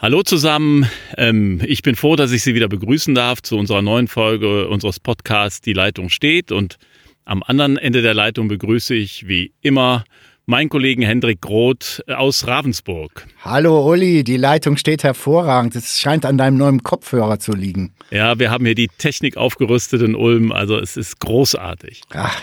Hallo 0.00 0.22
zusammen, 0.22 0.88
ähm, 1.16 1.60
ich 1.66 1.82
bin 1.82 1.96
froh, 1.96 2.14
dass 2.14 2.30
ich 2.30 2.44
Sie 2.44 2.54
wieder 2.54 2.68
begrüßen 2.68 3.16
darf 3.16 3.42
zu 3.42 3.58
unserer 3.58 3.82
neuen 3.82 4.06
Folge 4.06 4.68
unseres 4.68 5.00
Podcasts 5.00 5.60
Die 5.60 5.72
Leitung 5.72 6.08
steht 6.08 6.52
und 6.52 6.78
am 7.24 7.42
anderen 7.42 7.76
Ende 7.76 8.00
der 8.00 8.14
Leitung 8.14 8.46
begrüße 8.46 8.94
ich 8.94 9.26
wie 9.26 9.52
immer 9.60 10.04
meinen 10.46 10.68
Kollegen 10.68 11.02
Hendrik 11.02 11.40
Groth 11.40 12.00
aus 12.06 12.46
Ravensburg. 12.46 13.26
Hallo 13.42 13.90
Uli, 13.90 14.22
die 14.22 14.36
Leitung 14.36 14.76
steht 14.76 15.02
hervorragend. 15.02 15.74
Es 15.74 15.98
scheint 15.98 16.24
an 16.24 16.38
deinem 16.38 16.58
neuen 16.58 16.84
Kopfhörer 16.84 17.40
zu 17.40 17.50
liegen. 17.50 17.92
Ja, 18.12 18.38
wir 18.38 18.52
haben 18.52 18.64
hier 18.66 18.76
die 18.76 18.88
Technik 18.98 19.36
aufgerüstet 19.36 20.02
in 20.02 20.14
Ulm, 20.14 20.52
also 20.52 20.78
es 20.78 20.96
ist 20.96 21.18
großartig. 21.18 22.02
Ach, 22.10 22.40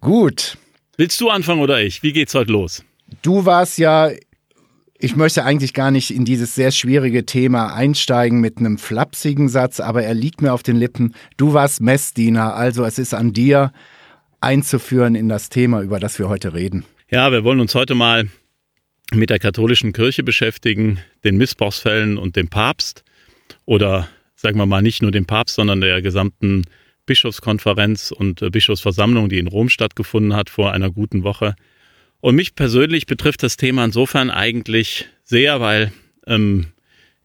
gut. 0.00 0.56
Willst 0.96 1.20
du 1.20 1.28
anfangen 1.28 1.60
oder 1.60 1.82
ich? 1.82 2.02
Wie 2.02 2.14
geht's 2.14 2.34
heute 2.34 2.50
los? 2.50 2.82
Du 3.20 3.44
warst 3.44 3.76
ja 3.76 4.10
ich 4.98 5.16
möchte 5.16 5.44
eigentlich 5.44 5.74
gar 5.74 5.90
nicht 5.90 6.10
in 6.10 6.24
dieses 6.24 6.54
sehr 6.54 6.70
schwierige 6.70 7.26
Thema 7.26 7.74
einsteigen 7.74 8.40
mit 8.40 8.58
einem 8.58 8.78
flapsigen 8.78 9.48
Satz, 9.48 9.80
aber 9.80 10.02
er 10.02 10.14
liegt 10.14 10.42
mir 10.42 10.52
auf 10.52 10.62
den 10.62 10.76
Lippen. 10.76 11.14
Du 11.36 11.52
warst 11.52 11.80
Messdiener, 11.80 12.54
also 12.54 12.84
es 12.84 12.98
ist 12.98 13.14
an 13.14 13.32
dir 13.32 13.72
einzuführen 14.40 15.14
in 15.14 15.28
das 15.28 15.48
Thema, 15.48 15.82
über 15.82 16.00
das 16.00 16.18
wir 16.18 16.28
heute 16.28 16.54
reden. 16.54 16.84
Ja, 17.10 17.30
wir 17.30 17.44
wollen 17.44 17.60
uns 17.60 17.74
heute 17.74 17.94
mal 17.94 18.28
mit 19.12 19.30
der 19.30 19.38
katholischen 19.38 19.92
Kirche 19.92 20.22
beschäftigen, 20.22 20.98
den 21.24 21.36
Missbrauchsfällen 21.36 22.18
und 22.18 22.36
dem 22.36 22.48
Papst 22.48 23.04
oder 23.64 24.08
sagen 24.34 24.58
wir 24.58 24.66
mal 24.66 24.82
nicht 24.82 25.02
nur 25.02 25.10
dem 25.10 25.26
Papst, 25.26 25.56
sondern 25.56 25.80
der 25.80 26.02
gesamten 26.02 26.64
Bischofskonferenz 27.06 28.10
und 28.10 28.50
Bischofsversammlung, 28.50 29.28
die 29.28 29.38
in 29.38 29.46
Rom 29.46 29.68
stattgefunden 29.68 30.34
hat 30.34 30.50
vor 30.50 30.72
einer 30.72 30.90
guten 30.90 31.22
Woche. 31.22 31.54
Und 32.20 32.34
mich 32.34 32.54
persönlich 32.54 33.06
betrifft 33.06 33.42
das 33.42 33.56
Thema 33.56 33.84
insofern 33.84 34.30
eigentlich 34.30 35.06
sehr, 35.24 35.60
weil 35.60 35.92
ähm, 36.26 36.66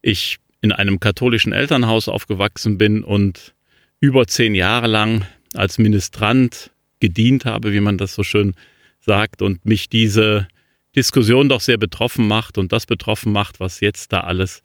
ich 0.02 0.38
in 0.62 0.72
einem 0.72 1.00
katholischen 1.00 1.54
Elternhaus 1.54 2.08
aufgewachsen 2.08 2.78
bin 2.78 3.04
und 3.04 3.54
über 4.00 4.28
zehn 4.28 4.56
Jahre 4.56 4.88
lang 4.88 5.26
als 5.54 5.78
Ministrant 5.78 6.72
gedient 7.00 7.46
habe, 7.46 7.74
wie 7.74 7.80
man 7.80 7.98
das 7.98 8.14
so 8.14 8.24
schön 8.24 8.54
sagt, 9.00 9.42
und 9.42 9.66
mich 9.66 9.90
diese 9.90 10.48
Diskussion 10.96 11.50
doch 11.50 11.62
sehr 11.62 11.78
betroffen 11.78 12.28
macht 12.28 12.58
und 12.58 12.72
das 12.72 12.86
betroffen 12.86 13.32
macht, 13.32 13.60
was 13.60 13.80
jetzt 13.80 14.14
da 14.14 14.22
alles 14.22 14.62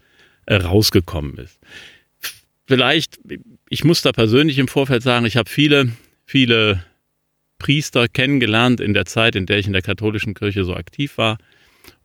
äh, 0.47 0.57
rausgekommen 0.57 1.39
ist. 1.39 1.59
Vielleicht, 2.67 3.19
ich 3.69 3.85
muss 3.85 4.03
da 4.03 4.13
persönlich 4.13 4.59
im 4.59 4.69
Vorfeld 4.69 5.03
sagen, 5.03 5.25
ich 5.25 5.37
habe 5.37 5.49
viele, 5.49 5.93
viele 6.25 6.85
Priester 7.59 8.09
kennengelernt 8.09 8.81
in 8.81 8.95
der 8.95 9.07
Zeit, 9.07 9.35
in 9.35 9.47
der 9.47 9.59
ich 9.59 9.67
in 9.67 9.73
der 9.73 9.83
katholischen 9.83 10.35
Kirche 10.35 10.65
so 10.65 10.75
aktiv 10.75 11.19
war 11.19 11.39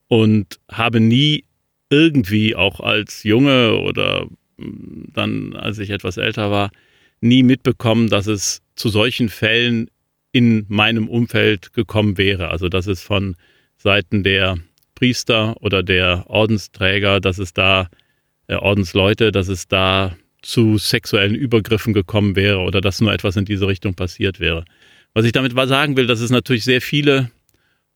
und 0.08 0.60
habe 0.70 1.00
nie 1.00 1.46
irgendwie 1.90 2.56
auch 2.56 2.80
als 2.80 3.24
Junge 3.24 3.78
oder 3.78 4.28
mm, 4.58 5.12
dann, 5.14 5.56
als 5.56 5.80
ich 5.80 5.90
etwas 5.90 6.18
älter 6.18 6.52
war, 6.52 6.72
nie 7.20 7.44
mitbekommen, 7.44 8.10
dass 8.10 8.28
es 8.28 8.62
zu 8.76 8.90
solchen 8.90 9.30
Fällen 9.30 9.90
in 10.32 10.66
meinem 10.70 11.08
Umfeld 11.08 11.74
gekommen 11.74 12.18
wäre. 12.18 12.50
Also 12.50 12.70
dass 12.70 12.88
es 12.88 13.02
von 13.02 13.36
Seiten 13.78 14.24
der 14.24 14.58
Priester 14.96 15.56
oder 15.62 15.84
der 15.84 16.26
Ordensträger, 16.28 17.20
dass 17.20 17.38
es 17.38 17.54
da 17.54 17.90
äh, 18.48 18.56
Ordensleute, 18.56 19.32
dass 19.32 19.48
es 19.48 19.68
da 19.68 20.16
zu 20.42 20.78
sexuellen 20.78 21.36
Übergriffen 21.36 21.94
gekommen 21.94 22.36
wäre 22.36 22.60
oder 22.60 22.82
dass 22.82 23.02
nur 23.02 23.14
etwas 23.14 23.36
in 23.36 23.46
diese 23.46 23.68
Richtung 23.68 23.94
passiert 23.94 24.40
wäre. 24.40 24.66
Was 25.14 25.26
ich 25.26 25.32
damit 25.34 25.54
sagen 25.68 25.98
will, 25.98 26.08
dass 26.08 26.22
es 26.22 26.30
natürlich 26.30 26.64
sehr 26.64 26.82
viele 26.82 27.32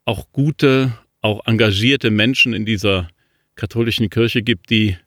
auch 0.04 0.32
gute, 0.32 0.94
auch 1.22 1.46
engagierte 1.46 2.12
Menschen 2.12 2.54
in 2.54 2.66
dieser 2.66 3.08
katholischen 3.56 4.10
Kirche 4.10 4.42
gibt, 4.42 4.70
die 4.70 4.98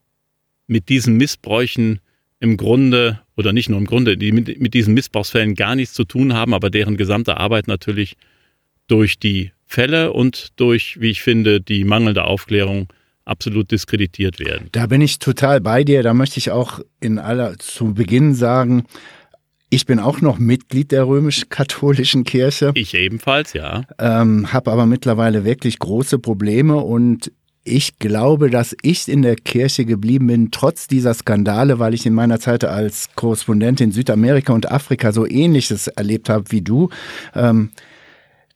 mit 0.67 0.89
diesen 0.89 1.17
Missbräuchen 1.17 2.01
im 2.41 2.57
Grunde 2.57 3.21
oder 3.37 3.53
nicht 3.53 3.69
nur 3.69 3.79
im 3.79 3.87
Grunde, 3.87 4.17
die 4.17 4.33
mit, 4.33 4.61
mit 4.61 4.75
diesen 4.75 4.95
Missbrauchsfällen 4.95 5.55
gar 5.55 5.75
nichts 5.75 5.95
zu 5.95 6.05
tun 6.05 6.35
haben, 6.35 6.55
aber 6.55 6.71
deren 6.71 6.97
gesamte 6.97 7.37
Arbeit 7.37 7.69
natürlich 7.69 8.17
durch 8.87 9.19
die 9.19 9.53
Fälle 9.67 10.13
und 10.13 10.49
durch, 10.57 11.01
wie 11.01 11.11
ich 11.11 11.23
finde, 11.23 11.61
die 11.61 11.85
mangelnde 11.85 12.25
Aufklärung 12.25 12.89
absolut 13.25 13.71
diskreditiert 13.71 14.41
werden. 14.41 14.69
Da 14.73 14.87
bin 14.87 15.03
ich 15.03 15.19
total 15.19 15.61
bei 15.61 15.85
dir. 15.85 16.03
Da 16.03 16.15
möchte 16.15 16.39
ich 16.39 16.51
auch 16.51 16.81
in 17.01 17.19
aller 17.19 17.59
zu 17.59 17.93
Beginn 17.93 18.35
sagen, 18.35 18.87
ich 19.71 19.87
bin 19.87 19.99
auch 19.99 20.21
noch 20.21 20.39
Mitglied 20.39 20.93
der 20.93 21.07
römisch-katholischen 21.07 22.25
Kirche. 22.25 22.73
Ich 22.75 22.95
ebenfalls, 22.95 23.53
ja. 23.53 23.83
Ähm, 23.99 24.53
habe 24.53 24.71
aber 24.73 24.87
mittlerweile 24.87 25.45
wirklich 25.45 25.79
große 25.79 26.19
Probleme 26.19 26.77
und 26.77 27.31
ich 27.65 27.99
glaube, 27.99 28.49
dass 28.49 28.75
ich 28.81 29.09
in 29.09 29.21
der 29.21 29.37
Kirche 29.37 29.85
geblieben 29.85 30.29
bin, 30.29 30.51
trotz 30.51 30.87
dieser 30.87 31.13
Skandale, 31.13 31.79
weil 31.79 31.93
ich 31.93 32.07
in 32.07 32.15
meiner 32.15 32.41
Zeit 32.41 32.65
als 32.65 33.11
Korrespondent 33.15 33.83
in 33.83 33.93
Südamerika 33.93 34.55
und 34.55 34.71
Afrika 34.71 35.13
so 35.13 35.27
ähnliches 35.27 35.89
erlebt 35.89 36.31
habe 36.31 36.51
wie 36.51 36.63
du. 36.63 36.89
Ähm, 37.35 37.71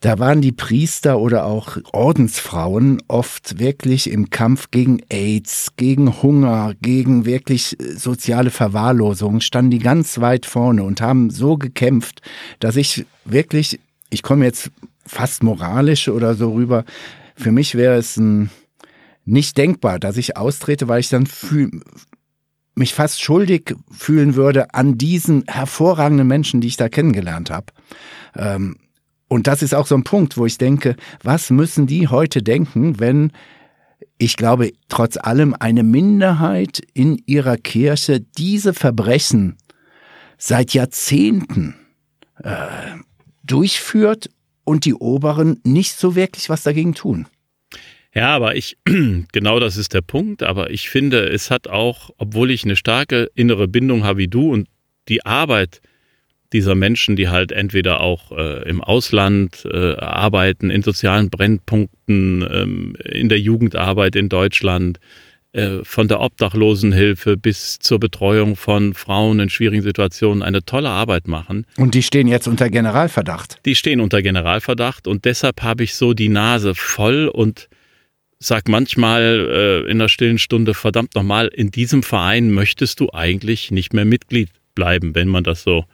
da 0.02 0.18
waren 0.18 0.42
die 0.42 0.50
Priester 0.50 1.20
oder 1.20 1.44
auch 1.44 1.78
Ordensfrauen 1.92 3.00
oft 3.06 3.60
wirklich 3.60 4.10
im 4.10 4.30
Kampf 4.30 4.72
gegen 4.72 4.98
AIDS, 5.08 5.68
gegen 5.76 6.22
Hunger, 6.22 6.74
gegen 6.82 7.24
wirklich 7.24 7.78
äh, 7.80 7.94
soziale 7.96 8.50
Verwahrlosung, 8.50 9.40
standen 9.40 9.70
die 9.70 9.78
ganz 9.78 10.20
weit 10.20 10.44
vorne 10.44 10.82
und 10.82 11.00
haben 11.00 11.30
so 11.30 11.56
gekämpft, 11.56 12.20
dass 12.58 12.74
ich 12.74 13.06
wirklich, 13.24 13.78
ich 14.10 14.24
komme 14.24 14.44
jetzt 14.44 14.72
fast 15.06 15.44
moralisch 15.44 16.08
oder 16.08 16.34
so 16.34 16.52
rüber, 16.52 16.84
für 17.36 17.52
mich 17.52 17.76
wäre 17.76 17.94
es 17.94 18.16
ein, 18.16 18.50
nicht 19.24 19.56
denkbar, 19.56 20.00
dass 20.00 20.16
ich 20.16 20.36
austrete, 20.36 20.88
weil 20.88 20.98
ich 20.98 21.10
dann 21.10 21.26
fühl, 21.26 21.70
mich 22.74 22.92
fast 22.92 23.22
schuldig 23.22 23.76
fühlen 23.92 24.34
würde 24.34 24.74
an 24.74 24.98
diesen 24.98 25.44
hervorragenden 25.46 26.26
Menschen, 26.26 26.60
die 26.60 26.69
ich 26.69 26.76
da 26.76 26.88
kennengelernt 26.88 27.50
habe. 27.50 27.66
Ähm, 28.34 28.76
und 29.32 29.47
das 29.47 29.62
ist 29.62 29.75
auch 29.75 29.87
so 29.87 29.94
ein 29.94 30.04
Punkt, 30.04 30.37
wo 30.37 30.44
ich 30.44 30.59
denke, 30.59 30.94
was 31.22 31.48
müssen 31.48 31.87
die 31.87 32.09
heute 32.09 32.43
denken, 32.43 33.00
wenn 33.00 33.32
ich 34.19 34.37
glaube, 34.37 34.72
trotz 34.91 35.16
allem 35.16 35.56
eine 35.59 35.82
Minderheit 35.82 36.82
in 36.93 37.16
ihrer 37.25 37.56
Kirche 37.56 38.20
diese 38.20 38.75
Verbrechen 38.75 39.56
seit 40.37 40.75
Jahrzehnten 40.75 41.76
äh, 42.43 42.66
durchführt 43.43 44.28
und 44.65 44.84
die 44.84 44.94
Oberen 44.94 45.60
nicht 45.64 45.94
so 45.94 46.14
wirklich 46.14 46.50
was 46.50 46.62
dagegen 46.62 46.93
tun. 46.93 47.26
Ja, 48.14 48.37
aber 48.37 48.54
ich, 48.54 48.76
genau 49.32 49.60
das 49.60 49.78
ist 49.78 49.94
der 49.94 50.03
Punkt, 50.03 50.43
aber 50.43 50.69
ich 50.69 50.91
finde, 50.91 51.26
es 51.31 51.50
hat 51.50 51.69
auch, 51.69 52.10
obwohl 52.19 52.50
ich 52.50 52.64
eine 52.64 52.76
starke 52.76 53.31
innere 53.34 53.66
Bindung 53.66 54.04
habe 54.04 54.19
wie 54.19 54.28
du 54.28 54.53
und 54.53 54.69
die 55.09 55.25
Arbeit, 55.25 55.81
dieser 56.52 56.74
Menschen, 56.74 57.16
die 57.16 57.28
halt 57.28 57.52
entweder 57.52 58.00
auch 58.00 58.32
äh, 58.32 58.68
im 58.68 58.80
Ausland 58.80 59.66
äh, 59.70 59.96
arbeiten, 59.96 60.70
in 60.70 60.82
sozialen 60.82 61.30
Brennpunkten, 61.30 62.46
ähm, 62.50 62.96
in 63.04 63.28
der 63.28 63.40
Jugendarbeit 63.40 64.16
in 64.16 64.28
Deutschland, 64.28 64.98
äh, 65.54 65.84
von 65.84 66.08
der 66.08 66.20
Obdachlosenhilfe 66.20 67.36
bis 67.36 67.78
zur 67.78 68.00
Betreuung 68.00 68.56
von 68.56 68.94
Frauen 68.94 69.38
in 69.38 69.50
schwierigen 69.50 69.82
Situationen 69.82 70.42
eine 70.42 70.64
tolle 70.64 70.88
Arbeit 70.88 71.28
machen. 71.28 71.66
Und 71.76 71.94
die 71.94 72.02
stehen 72.02 72.26
jetzt 72.26 72.48
unter 72.48 72.70
Generalverdacht. 72.70 73.58
Die 73.66 73.74
stehen 73.74 74.00
unter 74.00 74.22
Generalverdacht 74.22 75.06
und 75.06 75.26
deshalb 75.26 75.62
habe 75.62 75.84
ich 75.84 75.94
so 75.94 76.14
die 76.14 76.30
Nase 76.30 76.74
voll 76.74 77.28
und 77.28 77.69
sag 78.38 78.66
manchmal 78.69 79.84
äh, 79.86 79.90
in 79.90 79.98
der 79.98 80.08
stillen 80.08 80.38
Stunde, 80.38 80.72
verdammt 80.72 81.14
nochmal, 81.14 81.48
in 81.48 81.70
diesem 81.70 82.02
Verein 82.02 82.50
möchtest 82.50 83.00
du 83.00 83.10
eigentlich 83.12 83.70
nicht 83.70 83.92
mehr 83.92 84.06
Mitglied 84.06 84.48
bleiben, 84.74 85.14
wenn 85.14 85.28
man 85.28 85.44
das 85.44 85.62
so 85.62 85.84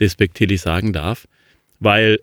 despektierlich 0.00 0.60
sagen 0.60 0.92
darf, 0.92 1.26
weil 1.80 2.18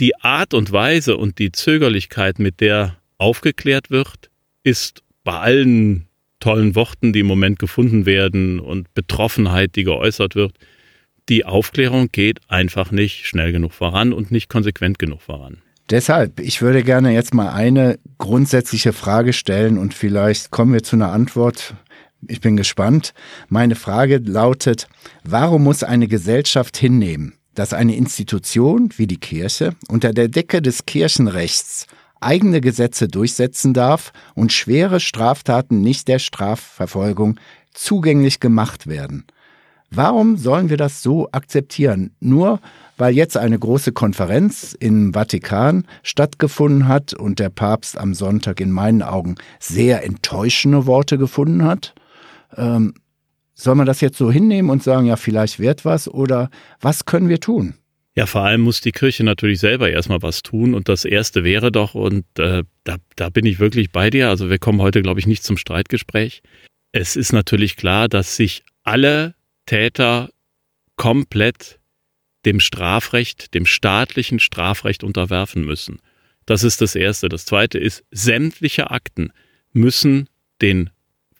die 0.00 0.16
Art 0.16 0.54
und 0.54 0.72
Weise 0.72 1.16
und 1.16 1.38
die 1.38 1.52
Zögerlichkeit, 1.52 2.38
mit 2.38 2.60
der 2.60 2.96
aufgeklärt 3.18 3.90
wird, 3.90 4.30
ist 4.62 5.02
bei 5.24 5.38
allen 5.38 6.06
tollen 6.40 6.74
Worten, 6.74 7.12
die 7.12 7.20
im 7.20 7.26
Moment 7.26 7.58
gefunden 7.58 8.06
werden 8.06 8.60
und 8.60 8.92
Betroffenheit, 8.94 9.74
die 9.74 9.84
geäußert 9.84 10.34
wird, 10.34 10.52
die 11.28 11.44
Aufklärung 11.44 12.08
geht 12.12 12.40
einfach 12.48 12.90
nicht 12.90 13.26
schnell 13.26 13.52
genug 13.52 13.72
voran 13.72 14.12
und 14.12 14.30
nicht 14.30 14.48
konsequent 14.48 14.98
genug 14.98 15.22
voran. 15.22 15.58
Deshalb, 15.90 16.40
ich 16.40 16.62
würde 16.62 16.82
gerne 16.82 17.12
jetzt 17.12 17.32
mal 17.32 17.50
eine 17.50 17.98
grundsätzliche 18.18 18.92
Frage 18.92 19.32
stellen 19.32 19.78
und 19.78 19.94
vielleicht 19.94 20.50
kommen 20.50 20.72
wir 20.72 20.82
zu 20.82 20.96
einer 20.96 21.12
Antwort, 21.12 21.74
ich 22.28 22.40
bin 22.40 22.56
gespannt. 22.56 23.14
Meine 23.48 23.74
Frage 23.74 24.18
lautet, 24.18 24.88
warum 25.24 25.64
muss 25.64 25.82
eine 25.82 26.08
Gesellschaft 26.08 26.76
hinnehmen, 26.76 27.34
dass 27.54 27.72
eine 27.72 27.96
Institution 27.96 28.90
wie 28.96 29.06
die 29.06 29.18
Kirche 29.18 29.74
unter 29.88 30.12
der 30.12 30.28
Decke 30.28 30.62
des 30.62 30.86
Kirchenrechts 30.86 31.86
eigene 32.20 32.60
Gesetze 32.60 33.08
durchsetzen 33.08 33.74
darf 33.74 34.12
und 34.34 34.52
schwere 34.52 35.00
Straftaten 35.00 35.80
nicht 35.80 36.08
der 36.08 36.18
Strafverfolgung 36.18 37.38
zugänglich 37.72 38.40
gemacht 38.40 38.86
werden? 38.86 39.24
Warum 39.90 40.36
sollen 40.36 40.68
wir 40.68 40.76
das 40.76 41.02
so 41.02 41.28
akzeptieren? 41.30 42.10
Nur 42.20 42.60
weil 42.96 43.14
jetzt 43.14 43.36
eine 43.36 43.58
große 43.58 43.92
Konferenz 43.92 44.76
im 44.78 45.12
Vatikan 45.12 45.86
stattgefunden 46.02 46.88
hat 46.88 47.14
und 47.14 47.38
der 47.38 47.50
Papst 47.50 47.98
am 47.98 48.14
Sonntag 48.14 48.60
in 48.60 48.70
meinen 48.70 49.02
Augen 49.02 49.36
sehr 49.60 50.02
enttäuschende 50.04 50.86
Worte 50.86 51.18
gefunden 51.18 51.64
hat. 51.64 51.94
Ähm, 52.56 52.94
soll 53.54 53.74
man 53.74 53.86
das 53.86 54.00
jetzt 54.00 54.18
so 54.18 54.30
hinnehmen 54.30 54.70
und 54.70 54.82
sagen, 54.82 55.06
ja, 55.06 55.16
vielleicht 55.16 55.58
wird 55.58 55.84
was 55.84 56.08
oder 56.08 56.50
was 56.80 57.06
können 57.06 57.28
wir 57.28 57.40
tun? 57.40 57.74
Ja, 58.14 58.26
vor 58.26 58.42
allem 58.42 58.62
muss 58.62 58.80
die 58.80 58.92
Kirche 58.92 59.24
natürlich 59.24 59.60
selber 59.60 59.90
erstmal 59.90 60.22
was 60.22 60.42
tun 60.42 60.74
und 60.74 60.88
das 60.88 61.04
Erste 61.04 61.44
wäre 61.44 61.70
doch, 61.70 61.94
und 61.94 62.24
äh, 62.38 62.64
da, 62.84 62.96
da 63.14 63.28
bin 63.28 63.44
ich 63.44 63.58
wirklich 63.58 63.92
bei 63.92 64.08
dir, 64.10 64.30
also 64.30 64.48
wir 64.48 64.58
kommen 64.58 64.80
heute, 64.80 65.02
glaube 65.02 65.20
ich, 65.20 65.26
nicht 65.26 65.44
zum 65.44 65.58
Streitgespräch. 65.58 66.42
Es 66.92 67.16
ist 67.16 67.32
natürlich 67.32 67.76
klar, 67.76 68.08
dass 68.08 68.36
sich 68.36 68.62
alle 68.84 69.34
Täter 69.66 70.30
komplett 70.96 71.78
dem 72.46 72.60
Strafrecht, 72.60 73.52
dem 73.52 73.66
staatlichen 73.66 74.38
Strafrecht 74.38 75.04
unterwerfen 75.04 75.64
müssen. 75.64 76.00
Das 76.46 76.62
ist 76.62 76.80
das 76.80 76.94
Erste. 76.94 77.28
Das 77.28 77.44
Zweite 77.44 77.78
ist, 77.78 78.04
sämtliche 78.10 78.90
Akten 78.90 79.30
müssen 79.72 80.28
den 80.62 80.90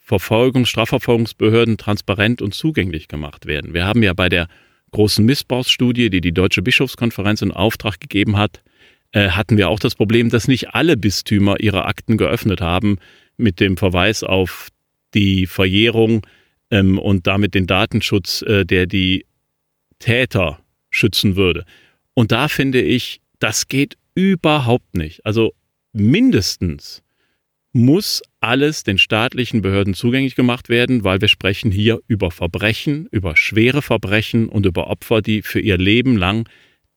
Verfolgungs-, 0.07 0.69
Strafverfolgungsbehörden 0.69 1.79
transparent 1.79 2.43
und 2.43 2.55
zugänglich 2.55 3.09
gemacht 3.09 3.47
werden. 3.47 3.75
Wir 3.75 3.87
haben 3.87 4.03
ja 4.03 4.13
bei 4.13 4.29
der 4.29 4.49
großen 4.93 5.25
Missbrauchsstudie, 5.25 6.11
die 6.11 6.21
die 6.21 6.33
Deutsche 6.33 6.63
Bischofskonferenz 6.63 7.43
in 7.43 7.51
Auftrag 7.51 8.01
gegeben 8.01 8.37
hat, 8.37 8.63
äh, 9.13 9.31
hatten 9.31 9.57
wir 9.57 9.69
auch 9.69 9.79
das 9.79 9.95
Problem, 9.95 10.31
dass 10.31 10.49
nicht 10.49 10.75
alle 10.75 10.97
Bistümer 10.97 11.61
ihre 11.61 11.85
Akten 11.85 12.17
geöffnet 12.17 12.61
haben 12.61 12.99
mit 13.37 13.61
dem 13.61 13.77
Verweis 13.77 14.23
auf 14.23 14.69
die 15.15 15.47
Verjährung 15.47 16.27
ähm, 16.71 16.99
und 16.99 17.27
damit 17.27 17.55
den 17.55 17.67
Datenschutz, 17.67 18.43
äh, 18.43 18.65
der 18.65 18.87
die 18.87 19.27
Täter 19.99 20.61
schützen 20.91 21.37
würde. 21.37 21.65
Und 22.15 22.33
da 22.33 22.49
finde 22.49 22.81
ich, 22.81 23.21
das 23.39 23.69
geht 23.69 23.97
überhaupt 24.15 24.95
nicht. 24.95 25.25
Also 25.27 25.53
mindestens 25.93 27.03
muss 27.77 28.23
alles 28.41 28.85
den 28.85 28.97
staatlichen 28.97 29.61
Behörden 29.61 29.93
zugänglich 29.93 30.35
gemacht 30.35 30.69
werden, 30.69 31.05
weil 31.05 31.21
wir 31.21 31.29
sprechen 31.29 31.71
hier 31.71 32.01
über 32.09 32.31
Verbrechen, 32.31 33.07
über 33.11 33.37
schwere 33.37 33.83
Verbrechen 33.83 34.49
und 34.49 34.67
über 34.67 34.87
Opfer, 34.89 35.21
die 35.21 35.43
für 35.43 35.61
ihr 35.61 35.77
Leben 35.77 36.17
lang 36.17 36.49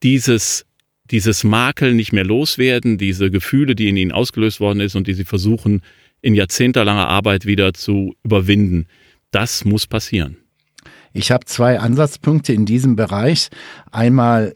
dieses, 0.02 0.64
dieses 1.10 1.44
Makel 1.44 1.92
nicht 1.92 2.12
mehr 2.12 2.24
loswerden, 2.24 2.96
diese 2.96 3.30
Gefühle, 3.30 3.74
die 3.74 3.88
in 3.88 3.96
ihnen 3.96 4.12
ausgelöst 4.12 4.58
worden 4.58 4.80
ist 4.80 4.96
und 4.96 5.06
die 5.06 5.14
sie 5.14 5.26
versuchen, 5.26 5.82
in 6.22 6.34
jahrzehntelanger 6.34 7.08
Arbeit 7.08 7.44
wieder 7.44 7.74
zu 7.74 8.14
überwinden. 8.22 8.86
Das 9.30 9.64
muss 9.64 9.86
passieren. 9.86 10.38
Ich 11.12 11.30
habe 11.30 11.44
zwei 11.44 11.78
Ansatzpunkte 11.78 12.52
in 12.52 12.64
diesem 12.64 12.96
Bereich. 12.96 13.48
Einmal, 13.90 14.54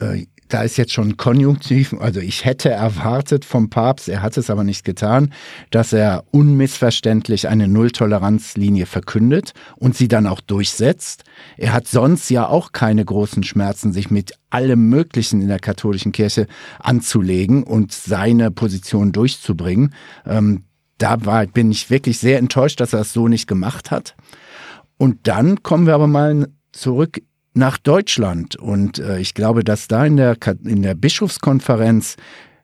äh, 0.00 0.24
da 0.48 0.62
ist 0.62 0.76
jetzt 0.76 0.92
schon 0.92 1.16
Konjunktiv, 1.16 1.94
also 1.98 2.20
ich 2.20 2.44
hätte 2.44 2.70
erwartet 2.70 3.44
vom 3.44 3.70
Papst, 3.70 4.08
er 4.08 4.22
hat 4.22 4.36
es 4.36 4.50
aber 4.50 4.64
nicht 4.64 4.84
getan, 4.84 5.32
dass 5.70 5.92
er 5.92 6.24
unmissverständlich 6.30 7.48
eine 7.48 7.68
Nulltoleranzlinie 7.68 8.86
verkündet 8.86 9.52
und 9.76 9.96
sie 9.96 10.08
dann 10.08 10.26
auch 10.26 10.40
durchsetzt. 10.40 11.24
Er 11.56 11.72
hat 11.72 11.86
sonst 11.88 12.30
ja 12.30 12.48
auch 12.48 12.72
keine 12.72 13.04
großen 13.04 13.42
Schmerzen, 13.42 13.92
sich 13.92 14.10
mit 14.10 14.32
allem 14.50 14.88
Möglichen 14.88 15.42
in 15.42 15.48
der 15.48 15.58
katholischen 15.58 16.12
Kirche 16.12 16.46
anzulegen 16.78 17.62
und 17.62 17.92
seine 17.92 18.50
Position 18.50 19.12
durchzubringen. 19.12 19.94
Ähm, 20.24 20.64
da 20.98 21.24
war, 21.26 21.46
bin 21.46 21.70
ich 21.70 21.90
wirklich 21.90 22.18
sehr 22.18 22.38
enttäuscht, 22.38 22.80
dass 22.80 22.92
er 22.92 23.00
es 23.00 23.12
so 23.12 23.28
nicht 23.28 23.46
gemacht 23.46 23.90
hat. 23.90 24.14
Und 24.96 25.26
dann 25.26 25.62
kommen 25.62 25.86
wir 25.86 25.94
aber 25.94 26.06
mal 26.06 26.48
zurück 26.72 27.20
nach 27.56 27.78
Deutschland. 27.78 28.56
Und 28.56 28.98
äh, 28.98 29.18
ich 29.18 29.34
glaube, 29.34 29.64
dass 29.64 29.88
da 29.88 30.04
in 30.04 30.16
der, 30.16 30.36
in 30.64 30.82
der 30.82 30.94
Bischofskonferenz 30.94 32.16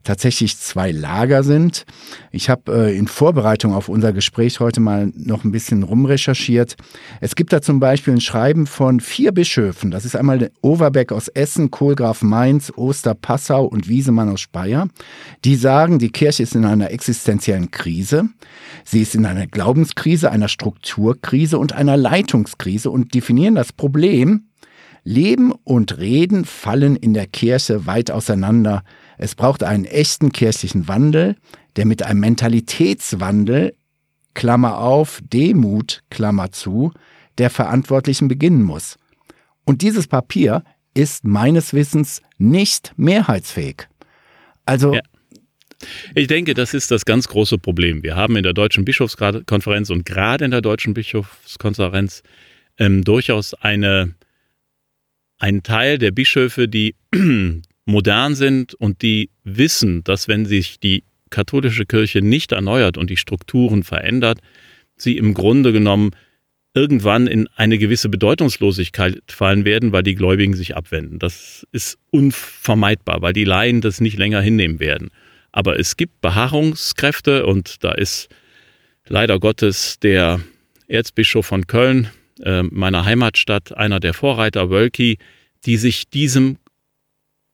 tatsächlich 0.04 0.58
zwei 0.58 0.90
Lager 0.90 1.44
sind. 1.44 1.84
Ich 2.30 2.50
habe 2.50 2.88
äh, 2.88 2.96
in 2.96 3.06
Vorbereitung 3.06 3.72
auf 3.72 3.88
unser 3.88 4.12
Gespräch 4.12 4.60
heute 4.60 4.80
mal 4.80 5.12
noch 5.14 5.44
ein 5.44 5.52
bisschen 5.52 5.82
rumrecherchiert. 5.82 6.76
Es 7.20 7.36
gibt 7.36 7.52
da 7.52 7.62
zum 7.62 7.78
Beispiel 7.78 8.14
ein 8.14 8.20
Schreiben 8.20 8.66
von 8.66 9.00
vier 9.00 9.32
Bischöfen. 9.32 9.90
Das 9.90 10.04
ist 10.04 10.16
einmal 10.16 10.50
Overbeck 10.60 11.12
aus 11.12 11.28
Essen, 11.28 11.70
Kohlgraf 11.70 12.22
Mainz, 12.22 12.72
Oster 12.74 13.14
Passau 13.14 13.64
und 13.64 13.88
Wiesemann 13.88 14.28
aus 14.28 14.40
Speyer. 14.40 14.88
Die 15.44 15.56
sagen, 15.56 15.98
die 15.98 16.10
Kirche 16.10 16.42
ist 16.42 16.54
in 16.54 16.64
einer 16.64 16.90
existenziellen 16.90 17.70
Krise. 17.70 18.28
Sie 18.84 19.02
ist 19.02 19.14
in 19.14 19.24
einer 19.24 19.46
Glaubenskrise, 19.46 20.30
einer 20.30 20.48
Strukturkrise 20.48 21.58
und 21.58 21.72
einer 21.74 21.96
Leitungskrise 21.96 22.90
und 22.90 23.14
definieren 23.14 23.54
das 23.54 23.72
Problem 23.72 24.48
Leben 25.04 25.52
und 25.64 25.98
Reden 25.98 26.44
fallen 26.44 26.96
in 26.96 27.14
der 27.14 27.26
Kirche 27.26 27.86
weit 27.86 28.10
auseinander. 28.10 28.84
Es 29.18 29.34
braucht 29.34 29.62
einen 29.62 29.84
echten 29.84 30.32
kirchlichen 30.32 30.88
Wandel, 30.88 31.36
der 31.76 31.86
mit 31.86 32.02
einem 32.02 32.20
Mentalitätswandel, 32.20 33.74
Klammer 34.34 34.78
auf, 34.78 35.20
Demut, 35.22 36.02
Klammer 36.10 36.52
zu, 36.52 36.92
der 37.38 37.50
Verantwortlichen 37.50 38.28
beginnen 38.28 38.62
muss. 38.62 38.96
Und 39.64 39.82
dieses 39.82 40.06
Papier 40.06 40.64
ist 40.94 41.24
meines 41.24 41.72
Wissens 41.72 42.22
nicht 42.38 42.92
mehrheitsfähig. 42.96 43.88
Also 44.64 44.94
ja. 44.94 45.00
Ich 46.14 46.28
denke, 46.28 46.54
das 46.54 46.74
ist 46.74 46.92
das 46.92 47.04
ganz 47.04 47.26
große 47.26 47.58
Problem. 47.58 48.02
Wir 48.04 48.14
haben 48.14 48.36
in 48.36 48.44
der 48.44 48.52
Deutschen 48.52 48.84
Bischofskonferenz 48.84 49.90
und 49.90 50.04
gerade 50.04 50.44
in 50.44 50.52
der 50.52 50.60
Deutschen 50.60 50.94
Bischofskonferenz 50.94 52.22
ähm, 52.78 53.02
durchaus 53.02 53.54
eine 53.54 54.14
ein 55.42 55.64
Teil 55.64 55.98
der 55.98 56.12
Bischöfe, 56.12 56.68
die 56.68 56.94
modern 57.84 58.36
sind 58.36 58.74
und 58.74 59.02
die 59.02 59.28
wissen, 59.42 60.04
dass 60.04 60.28
wenn 60.28 60.46
sich 60.46 60.78
die 60.78 61.02
katholische 61.30 61.84
Kirche 61.84 62.22
nicht 62.22 62.52
erneuert 62.52 62.96
und 62.96 63.10
die 63.10 63.16
Strukturen 63.16 63.82
verändert, 63.82 64.38
sie 64.96 65.16
im 65.16 65.34
Grunde 65.34 65.72
genommen 65.72 66.12
irgendwann 66.74 67.26
in 67.26 67.48
eine 67.56 67.78
gewisse 67.78 68.08
Bedeutungslosigkeit 68.08 69.20
fallen 69.26 69.64
werden, 69.64 69.90
weil 69.90 70.04
die 70.04 70.14
Gläubigen 70.14 70.54
sich 70.54 70.76
abwenden. 70.76 71.18
Das 71.18 71.66
ist 71.72 71.98
unvermeidbar, 72.12 73.20
weil 73.20 73.32
die 73.32 73.44
Laien 73.44 73.80
das 73.80 74.00
nicht 74.00 74.18
länger 74.18 74.40
hinnehmen 74.40 74.78
werden. 74.78 75.10
Aber 75.50 75.76
es 75.78 75.96
gibt 75.96 76.20
Beharrungskräfte 76.20 77.46
und 77.46 77.82
da 77.82 77.92
ist 77.92 78.28
leider 79.08 79.40
Gottes 79.40 79.98
der 79.98 80.40
Erzbischof 80.86 81.46
von 81.46 81.66
Köln, 81.66 82.08
äh, 82.42 82.62
meiner 82.62 83.04
Heimatstadt 83.04 83.76
einer 83.76 84.00
der 84.00 84.14
Vorreiter, 84.14 84.70
Wölki, 84.70 85.18
die 85.64 85.76
sich 85.76 86.08
diesem 86.08 86.58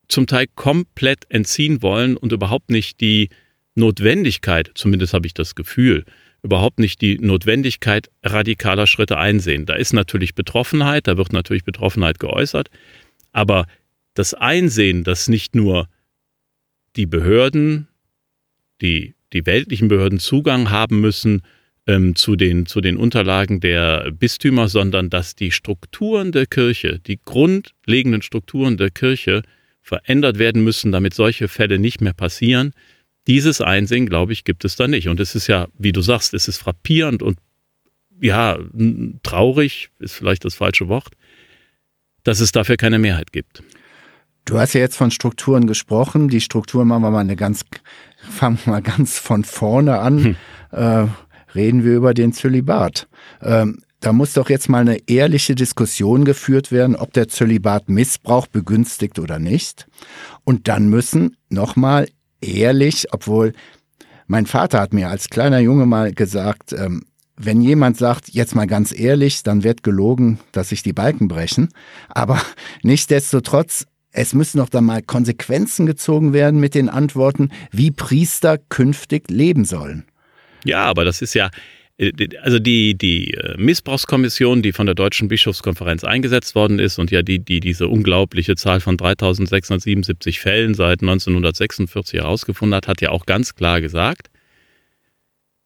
zum 0.09 0.27
Teil 0.27 0.47
komplett 0.55 1.31
entziehen 1.31 1.83
wollen 1.83 2.17
und 2.17 2.33
überhaupt 2.33 2.71
nicht 2.71 3.01
die 3.01 3.29
Notwendigkeit, 3.75 4.71
zumindest 4.75 5.13
habe 5.15 5.27
ich 5.27 5.35
das 5.35 5.55
Gefühl, 5.55 6.05
überhaupt 6.43 6.79
nicht 6.79 7.01
die 7.01 7.19
Notwendigkeit 7.19 8.11
radikaler 8.23 8.87
Schritte 8.87 9.19
einsehen. 9.19 9.67
Da 9.67 9.75
ist 9.75 9.93
natürlich 9.93 10.35
Betroffenheit, 10.35 11.07
da 11.07 11.17
wird 11.17 11.33
natürlich 11.33 11.65
Betroffenheit 11.65 12.19
geäußert, 12.19 12.71
aber 13.33 13.67
das 14.15 14.35
Einsehen, 14.35 15.05
dass 15.05 15.29
nicht 15.29 15.55
nur 15.55 15.89
die 16.97 17.07
Behörden, 17.07 17.89
die, 18.81 19.15
die 19.33 19.47
weltlichen 19.47 19.89
Behörden 19.89 20.19
Zugang 20.19 20.71
haben 20.71 21.01
müssen 21.01 21.43
ähm, 21.89 22.15
zu, 22.15 22.37
den, 22.37 22.67
zu 22.67 22.81
den 22.83 22.99
Unterlagen 22.99 23.61
der 23.61 24.13
Bistümer, 24.13 24.69
sondern 24.69 25.09
dass 25.09 25.35
die 25.35 25.51
Strukturen 25.51 26.31
der 26.33 26.47
Kirche, 26.47 27.01
die 27.01 27.19
grundlegenden 27.25 28.21
Strukturen 28.23 28.77
der 28.77 28.91
Kirche 28.91 29.43
verändert 29.81 30.39
werden 30.39 30.63
müssen, 30.63 30.93
damit 30.93 31.15
solche 31.15 31.49
Fälle 31.49 31.79
nicht 31.79 32.03
mehr 32.03 32.13
passieren. 32.13 32.73
Dieses 33.27 33.63
Einsehen, 33.63 34.07
glaube 34.07 34.35
ich, 34.35 34.45
gibt 34.45 34.67
es 34.67 34.77
da 34.77 34.87
nicht. 34.87 35.09
Und 35.09 35.19
es 35.19 35.35
ist 35.35 35.47
ja, 35.47 35.69
wie 35.79 35.93
du 35.93 36.03
sagst, 36.03 36.35
es 36.35 36.47
ist 36.47 36.59
frappierend 36.59 37.23
und 37.23 37.39
ja, 38.21 38.59
traurig 39.23 39.89
ist 39.99 40.15
vielleicht 40.15 40.45
das 40.45 40.55
falsche 40.55 40.89
Wort, 40.89 41.13
dass 42.23 42.41
es 42.41 42.53
dafür 42.53 42.77
keine 42.77 42.99
Mehrheit 42.99 43.33
gibt. 43.33 43.63
Du 44.45 44.59
hast 44.59 44.75
ja 44.75 44.81
jetzt 44.81 44.97
von 44.97 45.11
Strukturen 45.11 45.67
gesprochen. 45.67 46.29
Die 46.29 46.41
Strukturen 46.41 46.89
machen 46.89 47.03
wir 47.03 47.11
mal 47.11 47.21
eine 47.21 47.37
ganz, 47.37 47.65
fangen 48.31 48.59
wir 48.65 48.73
mal 48.73 48.83
ganz 48.83 49.19
von 49.19 49.45
vorne 49.45 50.01
an. 50.01 50.25
Hm. 50.25 50.37
Äh, 50.73 51.07
reden 51.55 51.85
wir 51.85 51.97
über 51.97 52.15
den 52.15 52.33
Zölibat. 52.33 53.09
Ähm, 53.43 53.83
da 54.01 54.13
muss 54.13 54.35
doch 54.35 54.49
jetzt 54.49 54.69
mal 54.69 54.83
eine 54.83 55.09
ehrliche 55.09 55.55
Diskussion 55.55 56.25
geführt 56.25 56.71
werden, 56.71 56.95
ob 56.95 57.13
der 57.13 57.29
Zölibat 57.29 57.89
Missbrauch 57.89 58.47
begünstigt 58.47 59.19
oder 59.19 59.39
nicht. 59.39 59.89
Und 60.45 60.69
dann 60.69 60.89
müssen 60.89 61.37
nochmal 61.49 62.09
ehrlich, 62.41 63.09
obwohl 63.13 63.55
mein 64.27 64.47
Vater 64.47 64.81
hat 64.81 64.93
mir 64.93 65.09
als 65.09 65.31
kleiner 65.31 65.59
Junge 65.59 65.87
mal 65.87 66.13
gesagt, 66.13 66.73
ähm, 66.73 67.03
wenn 67.37 67.61
jemand 67.61 67.97
sagt, 67.97 68.29
jetzt 68.31 68.55
mal 68.55 68.67
ganz 68.67 68.97
ehrlich, 68.97 69.43
dann 69.43 69.63
wird 69.63 69.83
gelogen, 69.83 70.39
dass 70.53 70.71
sich 70.71 70.83
die 70.83 70.93
Balken 70.93 71.29
brechen. 71.29 71.69
Aber 72.09 72.41
nichtsdestotrotz, 72.83 73.87
es 74.11 74.35
müssen 74.35 74.59
doch 74.59 74.69
dann 74.69 74.85
mal 74.85 75.03
Konsequenzen 75.03 75.87
gezogen 75.87 76.33
werden 76.33 76.61
mit 76.61 76.75
den 76.75 76.89
Antworten, 76.89 77.51
wie 77.71 77.91
Priester 77.91 78.59
künftig 78.59 79.31
leben 79.31 79.65
sollen. 79.65 80.05
Ja, 80.69 80.85
aber 80.85 81.05
das 81.05 81.23
ist 81.23 81.35
ja, 81.35 81.51
also 82.43 82.59
die, 82.59 82.97
die 82.97 83.35
äh, 83.35 83.57
Missbrauchskommission, 83.59 84.63
die 84.63 84.73
von 84.73 84.87
der 84.87 84.95
Deutschen 84.95 85.27
Bischofskonferenz 85.29 86.05
eingesetzt 86.05 86.55
worden 86.55 86.79
ist 86.79 86.99
und 86.99 87.11
ja 87.11 87.23
die, 87.23 87.41
die 87.41 87.59
diese 87.59 87.89
unglaubliche 87.89 88.55
Zahl 88.55 88.81
von 88.81 88.97
3677 88.97 90.39
Fällen 90.39 90.75
seit 90.75 91.01
1946 91.03 92.21
herausgefunden 92.21 92.77
hat, 92.77 92.87
hat 92.87 93.01
ja 93.01 93.11
auch 93.11 93.27
ganz 93.27 93.55
klar 93.55 93.81
gesagt, 93.81 94.29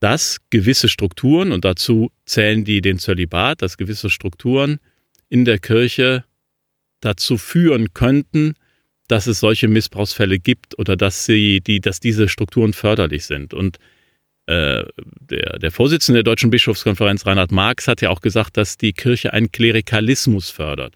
dass 0.00 0.38
gewisse 0.50 0.88
Strukturen, 0.88 1.52
und 1.52 1.64
dazu 1.64 2.10
zählen 2.24 2.64
die 2.64 2.80
den 2.80 2.98
Zölibat, 2.98 3.60
dass 3.60 3.76
gewisse 3.76 4.08
Strukturen 4.08 4.78
in 5.28 5.44
der 5.44 5.58
Kirche 5.58 6.24
dazu 7.00 7.36
führen 7.36 7.92
könnten, 7.92 8.54
dass 9.06 9.26
es 9.26 9.40
solche 9.40 9.68
Missbrauchsfälle 9.68 10.38
gibt 10.38 10.78
oder 10.78 10.96
dass 10.96 11.26
sie, 11.26 11.60
die, 11.60 11.80
dass 11.80 12.00
diese 12.00 12.28
Strukturen 12.28 12.72
förderlich 12.72 13.26
sind. 13.26 13.52
Und 13.52 13.78
äh, 14.52 14.84
der, 15.30 15.58
der 15.58 15.72
Vorsitzende 15.72 16.18
der 16.18 16.24
Deutschen 16.24 16.50
Bischofskonferenz, 16.50 17.24
Reinhard 17.24 17.52
Marx, 17.52 17.88
hat 17.88 18.02
ja 18.02 18.10
auch 18.10 18.20
gesagt, 18.20 18.56
dass 18.56 18.76
die 18.76 18.92
Kirche 18.92 19.32
einen 19.32 19.50
Klerikalismus 19.50 20.50
fördert. 20.50 20.94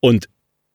Und 0.00 0.28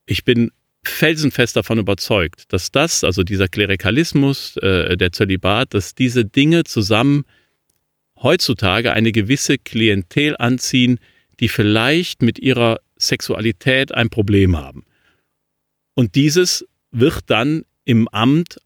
ich 0.06 0.24
bin 0.24 0.50
felsenfest 0.84 1.54
davon 1.54 1.78
überzeugt, 1.78 2.52
dass 2.52 2.70
das, 2.70 3.04
also 3.04 3.22
dieser 3.22 3.48
Klerikalismus, 3.48 4.56
äh, 4.56 4.96
der 4.96 5.12
Zölibat, 5.12 5.74
dass 5.74 5.94
diese 5.94 6.24
Dinge 6.24 6.64
zusammen 6.64 7.24
heutzutage 8.20 8.92
eine 8.92 9.12
gewisse 9.12 9.58
Klientel 9.58 10.36
anziehen, 10.38 10.98
die 11.40 11.48
vielleicht 11.48 12.22
mit 12.22 12.38
ihrer 12.38 12.80
Sexualität 12.96 13.92
ein 13.92 14.10
Problem 14.10 14.56
haben. 14.56 14.84
Und 15.94 16.14
dieses 16.14 16.66
wird 16.90 17.24
dann 17.26 17.64
im 17.84 18.08
Amt 18.08 18.58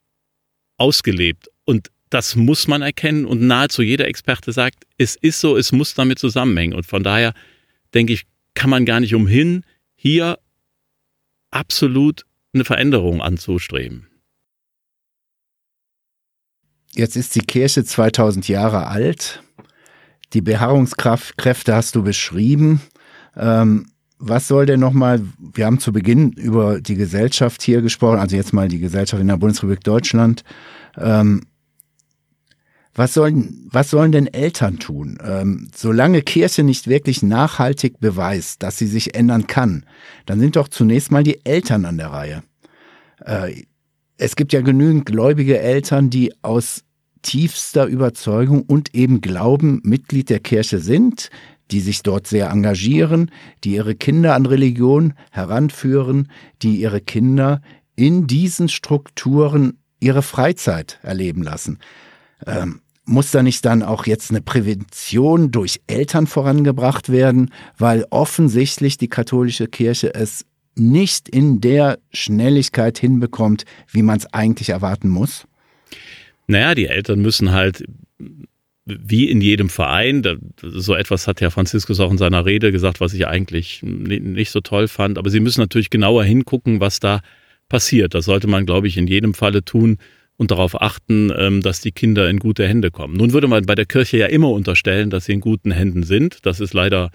ausgelebt. 0.76 1.48
Und 1.64 1.90
das 2.10 2.36
muss 2.36 2.68
man 2.68 2.82
erkennen 2.82 3.24
und 3.24 3.40
nahezu 3.40 3.82
jeder 3.82 4.06
Experte 4.06 4.52
sagt, 4.52 4.86
es 4.96 5.16
ist 5.16 5.40
so, 5.40 5.56
es 5.56 5.72
muss 5.72 5.94
damit 5.94 6.18
zusammenhängen. 6.18 6.74
Und 6.74 6.86
von 6.86 7.02
daher 7.02 7.34
denke 7.94 8.12
ich, 8.12 8.26
kann 8.54 8.70
man 8.70 8.84
gar 8.84 9.00
nicht 9.00 9.14
umhin, 9.14 9.64
hier 9.96 10.38
absolut 11.50 12.24
eine 12.54 12.64
Veränderung 12.64 13.22
anzustreben. 13.22 14.06
Jetzt 16.94 17.16
ist 17.16 17.34
die 17.34 17.40
Kirche 17.40 17.84
2000 17.84 18.48
Jahre 18.48 18.86
alt. 18.86 19.42
Die 20.32 20.40
Beharrungskräfte 20.40 21.74
hast 21.74 21.94
du 21.94 22.02
beschrieben. 22.02 22.80
Ähm, 23.36 23.86
was 24.18 24.48
soll 24.48 24.64
denn 24.64 24.80
nochmal, 24.80 25.20
wir 25.38 25.66
haben 25.66 25.78
zu 25.78 25.92
Beginn 25.92 26.32
über 26.32 26.80
die 26.80 26.94
Gesellschaft 26.94 27.62
hier 27.62 27.82
gesprochen, 27.82 28.18
also 28.18 28.34
jetzt 28.34 28.54
mal 28.54 28.68
die 28.68 28.78
Gesellschaft 28.78 29.20
in 29.20 29.28
der 29.28 29.36
Bundesrepublik 29.36 29.84
Deutschland. 29.84 30.42
Ähm, 30.96 31.42
was 32.96 33.14
sollen, 33.14 33.68
was 33.70 33.90
sollen 33.90 34.10
denn 34.10 34.26
Eltern 34.26 34.78
tun? 34.78 35.18
Ähm, 35.22 35.68
solange 35.74 36.22
Kirche 36.22 36.62
nicht 36.62 36.88
wirklich 36.88 37.22
nachhaltig 37.22 38.00
beweist, 38.00 38.62
dass 38.62 38.78
sie 38.78 38.86
sich 38.86 39.14
ändern 39.14 39.46
kann, 39.46 39.84
dann 40.24 40.40
sind 40.40 40.56
doch 40.56 40.68
zunächst 40.68 41.12
mal 41.12 41.22
die 41.22 41.44
Eltern 41.44 41.84
an 41.84 41.98
der 41.98 42.08
Reihe. 42.08 42.42
Äh, 43.24 43.64
es 44.16 44.34
gibt 44.34 44.54
ja 44.54 44.62
genügend 44.62 45.04
gläubige 45.04 45.58
Eltern, 45.58 46.08
die 46.08 46.32
aus 46.42 46.84
tiefster 47.20 47.86
Überzeugung 47.86 48.62
und 48.62 48.94
eben 48.94 49.20
Glauben 49.20 49.80
Mitglied 49.84 50.30
der 50.30 50.40
Kirche 50.40 50.78
sind, 50.78 51.30
die 51.70 51.80
sich 51.80 52.02
dort 52.02 52.26
sehr 52.26 52.50
engagieren, 52.50 53.30
die 53.64 53.74
ihre 53.74 53.94
Kinder 53.94 54.34
an 54.34 54.46
Religion 54.46 55.14
heranführen, 55.32 56.30
die 56.62 56.76
ihre 56.76 57.00
Kinder 57.00 57.60
in 57.96 58.26
diesen 58.26 58.68
Strukturen 58.68 59.78
ihre 60.00 60.22
Freizeit 60.22 60.98
erleben 61.02 61.42
lassen. 61.42 61.78
Ähm, 62.46 62.80
muss 63.06 63.30
da 63.30 63.42
nicht 63.42 63.64
dann 63.64 63.82
auch 63.82 64.06
jetzt 64.06 64.30
eine 64.30 64.42
Prävention 64.42 65.50
durch 65.50 65.80
Eltern 65.86 66.26
vorangebracht 66.26 67.10
werden, 67.10 67.50
weil 67.78 68.04
offensichtlich 68.10 68.98
die 68.98 69.08
katholische 69.08 69.68
Kirche 69.68 70.14
es 70.14 70.44
nicht 70.74 71.28
in 71.28 71.60
der 71.60 71.98
Schnelligkeit 72.12 72.98
hinbekommt, 72.98 73.64
wie 73.90 74.02
man 74.02 74.18
es 74.18 74.32
eigentlich 74.34 74.70
erwarten 74.70 75.08
muss? 75.08 75.46
Naja, 76.48 76.74
die 76.74 76.86
Eltern 76.86 77.20
müssen 77.20 77.52
halt, 77.52 77.84
wie 78.84 79.30
in 79.30 79.40
jedem 79.40 79.68
Verein, 79.68 80.22
so 80.62 80.94
etwas 80.94 81.26
hat 81.26 81.40
ja 81.40 81.50
Franziskus 81.50 81.98
auch 82.00 82.10
in 82.10 82.18
seiner 82.18 82.44
Rede 82.44 82.72
gesagt, 82.72 83.00
was 83.00 83.14
ich 83.14 83.26
eigentlich 83.26 83.82
nicht 83.82 84.50
so 84.50 84.60
toll 84.60 84.88
fand, 84.88 85.16
aber 85.16 85.30
sie 85.30 85.40
müssen 85.40 85.60
natürlich 85.60 85.90
genauer 85.90 86.24
hingucken, 86.24 86.80
was 86.80 87.00
da 87.00 87.20
passiert. 87.68 88.14
Das 88.14 88.26
sollte 88.26 88.46
man, 88.46 88.66
glaube 88.66 88.86
ich, 88.86 88.96
in 88.96 89.06
jedem 89.06 89.34
Falle 89.34 89.64
tun 89.64 89.98
und 90.36 90.50
darauf 90.50 90.80
achten, 90.80 91.32
ähm, 91.36 91.60
dass 91.62 91.80
die 91.80 91.92
Kinder 91.92 92.28
in 92.28 92.38
gute 92.38 92.66
Hände 92.66 92.90
kommen. 92.90 93.16
Nun 93.16 93.32
würde 93.32 93.48
man 93.48 93.64
bei 93.66 93.74
der 93.74 93.86
Kirche 93.86 94.18
ja 94.18 94.26
immer 94.26 94.50
unterstellen, 94.50 95.10
dass 95.10 95.26
sie 95.26 95.32
in 95.32 95.40
guten 95.40 95.70
Händen 95.70 96.02
sind. 96.02 96.44
Das 96.44 96.60
ist 96.60 96.74
leider 96.74 97.10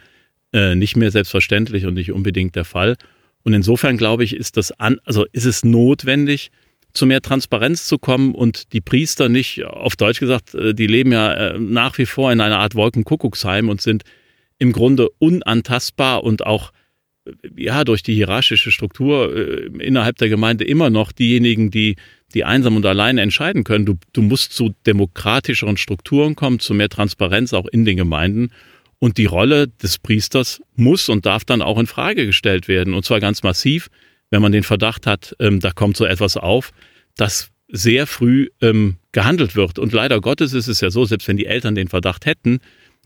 äh, 0.53 0.75
nicht 0.75 0.95
mehr 0.95 1.11
selbstverständlich 1.11 1.85
und 1.85 1.93
nicht 1.93 2.11
unbedingt 2.11 2.55
der 2.55 2.65
Fall. 2.65 2.97
Und 3.43 3.53
insofern 3.53 3.97
glaube 3.97 4.23
ich, 4.23 4.35
ist 4.35 4.57
das 4.57 4.71
an, 4.71 4.99
also 5.05 5.25
ist 5.31 5.45
es 5.45 5.63
notwendig, 5.63 6.51
zu 6.93 7.05
mehr 7.05 7.21
Transparenz 7.21 7.87
zu 7.87 7.97
kommen 7.97 8.35
und 8.35 8.73
die 8.73 8.81
Priester 8.81 9.29
nicht, 9.29 9.63
auf 9.63 9.95
Deutsch 9.95 10.19
gesagt, 10.19 10.53
äh, 10.55 10.73
die 10.73 10.87
leben 10.87 11.11
ja 11.11 11.33
äh, 11.33 11.59
nach 11.59 11.97
wie 11.97 12.05
vor 12.05 12.31
in 12.31 12.41
einer 12.41 12.59
Art 12.59 12.75
Wolkenkuckucksheim 12.75 13.69
und 13.69 13.81
sind 13.81 14.03
im 14.57 14.71
Grunde 14.71 15.09
unantastbar 15.19 16.23
und 16.23 16.45
auch 16.45 16.71
ja 17.55 17.83
durch 17.83 18.03
die 18.03 18.15
hierarchische 18.15 18.71
Struktur 18.71 19.69
innerhalb 19.79 20.17
der 20.17 20.29
Gemeinde 20.29 20.65
immer 20.65 20.89
noch 20.89 21.11
diejenigen, 21.11 21.69
die 21.69 21.95
die 22.33 22.43
einsam 22.43 22.75
und 22.75 22.85
alleine 22.85 23.21
entscheiden 23.21 23.63
können. 23.63 23.85
Du, 23.85 23.97
du 24.13 24.21
musst 24.21 24.53
zu 24.53 24.73
demokratischeren 24.85 25.77
Strukturen 25.77 26.35
kommen, 26.35 26.59
zu 26.59 26.73
mehr 26.73 26.89
Transparenz 26.89 27.53
auch 27.53 27.67
in 27.67 27.85
den 27.85 27.97
Gemeinden. 27.97 28.51
Und 28.99 29.17
die 29.17 29.25
Rolle 29.25 29.67
des 29.67 29.97
Priesters 29.97 30.61
muss 30.75 31.09
und 31.09 31.25
darf 31.25 31.43
dann 31.43 31.61
auch 31.61 31.79
in 31.79 31.87
Frage 31.87 32.25
gestellt 32.25 32.67
werden. 32.67 32.93
Und 32.93 33.03
zwar 33.03 33.19
ganz 33.19 33.41
massiv, 33.43 33.89
wenn 34.29 34.41
man 34.41 34.51
den 34.51 34.63
Verdacht 34.63 35.07
hat, 35.07 35.35
ähm, 35.39 35.59
da 35.59 35.71
kommt 35.71 35.97
so 35.97 36.05
etwas 36.05 36.37
auf, 36.37 36.71
dass 37.15 37.49
sehr 37.67 38.05
früh 38.05 38.49
ähm, 38.61 38.97
gehandelt 39.11 39.55
wird. 39.55 39.79
Und 39.79 39.93
leider 39.93 40.21
Gottes 40.21 40.53
ist 40.53 40.67
es 40.67 40.81
ja 40.81 40.91
so, 40.91 41.05
selbst 41.05 41.27
wenn 41.27 41.37
die 41.37 41.45
Eltern 41.45 41.75
den 41.75 41.87
Verdacht 41.87 42.25
hätten, 42.25 42.59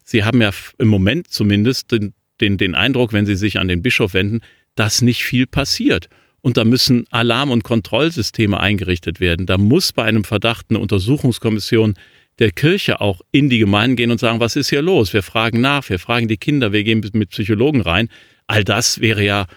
sie 0.03 0.23
haben 0.23 0.41
ja 0.41 0.51
im 0.77 0.87
Moment 0.87 1.29
zumindest 1.29 1.91
den, 1.91 2.13
den, 2.41 2.57
den 2.57 2.75
Eindruck, 2.75 3.13
wenn 3.13 3.25
sie 3.25 3.35
sich 3.35 3.59
an 3.59 3.67
den 3.67 3.81
Bischof 3.81 4.13
wenden, 4.13 4.41
dass 4.75 5.01
nicht 5.01 5.23
viel 5.23 5.47
passiert. 5.47 6.09
Und 6.45 6.57
da 6.57 6.63
müssen 6.63 7.07
Alarm- 7.09 7.49
und 7.49 7.63
Kontrollsysteme 7.63 8.59
eingerichtet 8.59 9.19
werden. 9.19 9.47
Da 9.47 9.57
muss 9.57 9.91
bei 9.91 10.03
einem 10.03 10.23
Verdacht 10.23 10.67
eine 10.69 10.77
Untersuchungskommission 10.77 11.95
der 12.37 12.51
Kirche 12.51 13.01
auch 13.01 13.21
in 13.31 13.49
die 13.49 13.57
Gemeinden 13.57 13.95
gehen 13.95 14.11
und 14.11 14.19
sagen, 14.19 14.39
was 14.39 14.55
ist 14.55 14.69
hier 14.69 14.83
los? 14.83 15.11
Wir 15.11 15.23
fragen 15.23 15.59
nach, 15.59 15.89
wir 15.89 15.97
fragen 15.97 16.27
die 16.27 16.37
Kinder, 16.37 16.71
wir 16.71 16.83
gehen 16.83 17.03
mit 17.13 17.31
Psychologen 17.31 17.81
rein. 17.81 18.09
All 18.45 18.63
das 18.63 19.01
wäre 19.01 19.25
ja 19.25 19.47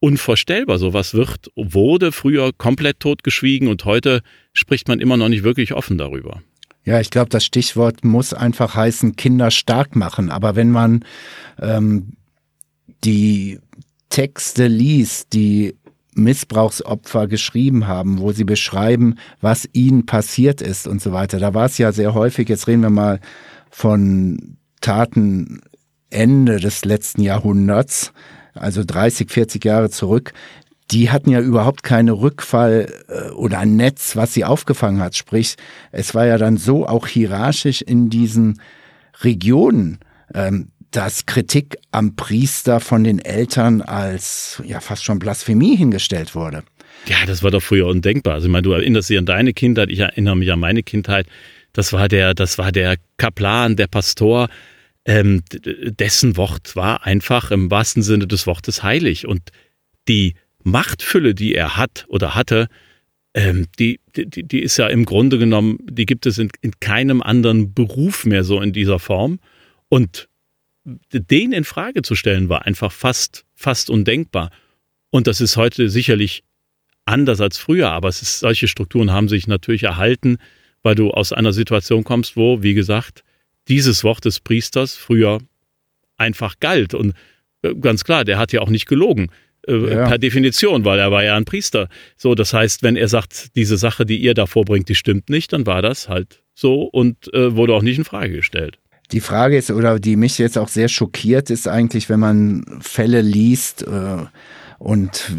unvorstellbar. 0.00 0.78
Sowas 0.78 1.12
wird, 1.12 1.50
wurde 1.54 2.12
früher 2.12 2.52
komplett 2.56 3.00
totgeschwiegen 3.00 3.68
und 3.68 3.84
heute 3.84 4.22
spricht 4.54 4.88
man 4.88 5.00
immer 5.00 5.18
noch 5.18 5.28
nicht 5.28 5.44
wirklich 5.44 5.74
offen 5.74 5.98
darüber. 5.98 6.40
Ja, 6.86 6.98
ich 6.98 7.10
glaube, 7.10 7.28
das 7.28 7.44
Stichwort 7.44 8.06
muss 8.06 8.32
einfach 8.32 8.74
heißen, 8.74 9.16
Kinder 9.16 9.50
stark 9.50 9.96
machen. 9.96 10.30
Aber 10.30 10.56
wenn 10.56 10.70
man 10.70 11.04
ähm, 11.60 12.14
die 13.04 13.58
Texte 14.08 14.66
liest, 14.66 15.34
die 15.34 15.74
Missbrauchsopfer 16.14 17.26
geschrieben 17.26 17.86
haben, 17.86 18.18
wo 18.18 18.32
sie 18.32 18.44
beschreiben, 18.44 19.16
was 19.40 19.68
ihnen 19.72 20.06
passiert 20.06 20.60
ist 20.60 20.86
und 20.86 21.00
so 21.00 21.12
weiter. 21.12 21.38
Da 21.38 21.54
war 21.54 21.66
es 21.66 21.78
ja 21.78 21.92
sehr 21.92 22.14
häufig, 22.14 22.48
jetzt 22.48 22.66
reden 22.66 22.82
wir 22.82 22.90
mal 22.90 23.20
von 23.70 24.56
Taten 24.80 25.60
Ende 26.10 26.60
des 26.60 26.84
letzten 26.84 27.22
Jahrhunderts, 27.22 28.12
also 28.54 28.84
30, 28.84 29.30
40 29.30 29.64
Jahre 29.64 29.88
zurück, 29.88 30.34
die 30.90 31.10
hatten 31.10 31.30
ja 31.30 31.40
überhaupt 31.40 31.82
keine 31.82 32.12
Rückfall 32.12 32.92
äh, 33.08 33.30
oder 33.30 33.60
ein 33.60 33.76
Netz, 33.76 34.14
was 34.14 34.34
sie 34.34 34.44
aufgefangen 34.44 35.00
hat. 35.00 35.16
Sprich, 35.16 35.56
es 35.90 36.14
war 36.14 36.26
ja 36.26 36.36
dann 36.36 36.58
so 36.58 36.86
auch 36.86 37.06
hierarchisch 37.06 37.80
in 37.80 38.10
diesen 38.10 38.60
Regionen, 39.22 40.00
ähm, 40.34 40.68
dass 40.92 41.26
Kritik 41.26 41.78
am 41.90 42.16
Priester 42.16 42.78
von 42.78 43.02
den 43.02 43.18
Eltern 43.18 43.82
als 43.82 44.62
ja 44.64 44.80
fast 44.80 45.04
schon 45.04 45.18
Blasphemie 45.18 45.76
hingestellt 45.76 46.34
wurde. 46.34 46.62
Ja, 47.06 47.16
das 47.26 47.42
war 47.42 47.50
doch 47.50 47.62
früher 47.62 47.86
undenkbar. 47.86 48.34
Also 48.34 48.46
ich 48.46 48.52
meine, 48.52 48.62
du 48.62 48.72
erinnerst 48.72 49.10
dich 49.10 49.18
an 49.18 49.26
deine 49.26 49.52
Kindheit, 49.52 49.90
ich 49.90 49.98
erinnere 49.98 50.36
mich 50.36 50.52
an 50.52 50.60
meine 50.60 50.82
Kindheit. 50.82 51.26
Das 51.72 51.92
war 51.92 52.08
der, 52.08 52.34
das 52.34 52.58
war 52.58 52.70
der 52.70 52.96
Kaplan, 53.16 53.76
der 53.76 53.86
Pastor, 53.86 54.48
ähm, 55.04 55.42
dessen 55.64 56.36
Wort 56.36 56.76
war 56.76 57.04
einfach 57.04 57.50
im 57.50 57.70
wahrsten 57.70 58.02
Sinne 58.02 58.26
des 58.26 58.46
Wortes 58.46 58.82
heilig. 58.82 59.26
Und 59.26 59.50
die 60.06 60.34
Machtfülle, 60.62 61.34
die 61.34 61.54
er 61.54 61.76
hat 61.76 62.04
oder 62.08 62.34
hatte, 62.34 62.68
ähm, 63.34 63.66
die, 63.78 63.98
die, 64.14 64.26
die 64.26 64.60
ist 64.60 64.76
ja 64.76 64.86
im 64.88 65.06
Grunde 65.06 65.38
genommen, 65.38 65.78
die 65.90 66.06
gibt 66.06 66.26
es 66.26 66.38
in, 66.38 66.50
in 66.60 66.72
keinem 66.78 67.22
anderen 67.22 67.72
Beruf 67.72 68.26
mehr 68.26 68.44
so 68.44 68.60
in 68.60 68.72
dieser 68.72 68.98
Form. 68.98 69.40
Und 69.88 70.28
den 70.84 71.52
in 71.52 71.64
Frage 71.64 72.02
zu 72.02 72.14
stellen, 72.14 72.48
war 72.48 72.66
einfach 72.66 72.92
fast, 72.92 73.44
fast 73.54 73.90
undenkbar. 73.90 74.50
Und 75.10 75.26
das 75.26 75.40
ist 75.40 75.56
heute 75.56 75.88
sicherlich 75.88 76.42
anders 77.04 77.40
als 77.40 77.58
früher, 77.58 77.90
aber 77.90 78.08
es 78.08 78.22
ist, 78.22 78.40
solche 78.40 78.68
Strukturen 78.68 79.12
haben 79.12 79.28
sich 79.28 79.46
natürlich 79.46 79.82
erhalten, 79.84 80.38
weil 80.82 80.94
du 80.94 81.10
aus 81.10 81.32
einer 81.32 81.52
Situation 81.52 82.04
kommst, 82.04 82.36
wo, 82.36 82.62
wie 82.62 82.74
gesagt, 82.74 83.22
dieses 83.68 84.04
Wort 84.04 84.24
des 84.24 84.40
Priesters 84.40 84.96
früher 84.96 85.38
einfach 86.16 86.58
galt. 86.60 86.94
Und 86.94 87.14
äh, 87.62 87.74
ganz 87.74 88.04
klar, 88.04 88.24
der 88.24 88.38
hat 88.38 88.52
ja 88.52 88.60
auch 88.60 88.70
nicht 88.70 88.86
gelogen. 88.86 89.30
Äh, 89.66 89.94
ja. 89.94 90.08
Per 90.08 90.18
Definition, 90.18 90.84
weil 90.84 90.98
er 90.98 91.12
war 91.12 91.22
ja 91.22 91.36
ein 91.36 91.44
Priester. 91.44 91.88
So, 92.16 92.34
das 92.34 92.52
heißt, 92.52 92.82
wenn 92.82 92.96
er 92.96 93.08
sagt, 93.08 93.54
diese 93.54 93.76
Sache, 93.76 94.04
die 94.04 94.18
ihr 94.18 94.34
da 94.34 94.46
vorbringt, 94.46 94.88
die 94.88 94.94
stimmt 94.94 95.30
nicht, 95.30 95.52
dann 95.52 95.66
war 95.66 95.82
das 95.82 96.08
halt 96.08 96.42
so 96.54 96.82
und 96.82 97.32
äh, 97.32 97.54
wurde 97.54 97.74
auch 97.74 97.82
nicht 97.82 97.98
in 97.98 98.04
Frage 98.04 98.34
gestellt. 98.34 98.78
Die 99.12 99.20
Frage 99.20 99.58
ist, 99.58 99.70
oder 99.70 100.00
die 100.00 100.16
mich 100.16 100.38
jetzt 100.38 100.58
auch 100.58 100.68
sehr 100.68 100.88
schockiert, 100.88 101.50
ist 101.50 101.68
eigentlich, 101.68 102.08
wenn 102.08 102.20
man 102.20 102.64
Fälle 102.80 103.20
liest 103.20 103.82
äh, 103.82 104.24
und 104.78 105.32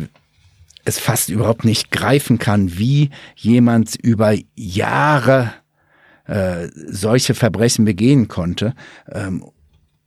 es 0.86 1.00
fast 1.00 1.30
überhaupt 1.30 1.66
nicht 1.66 1.92
greifen 1.92 2.40
kann, 2.40 2.78
wie 2.78 3.10
jemand 3.36 3.96
über 3.96 4.36
Jahre 4.56 5.54
äh, 6.26 6.68
solche 6.74 7.34
Verbrechen 7.34 7.86
begehen 7.86 8.28
konnte. 8.28 8.76
Ähm, 9.12 9.44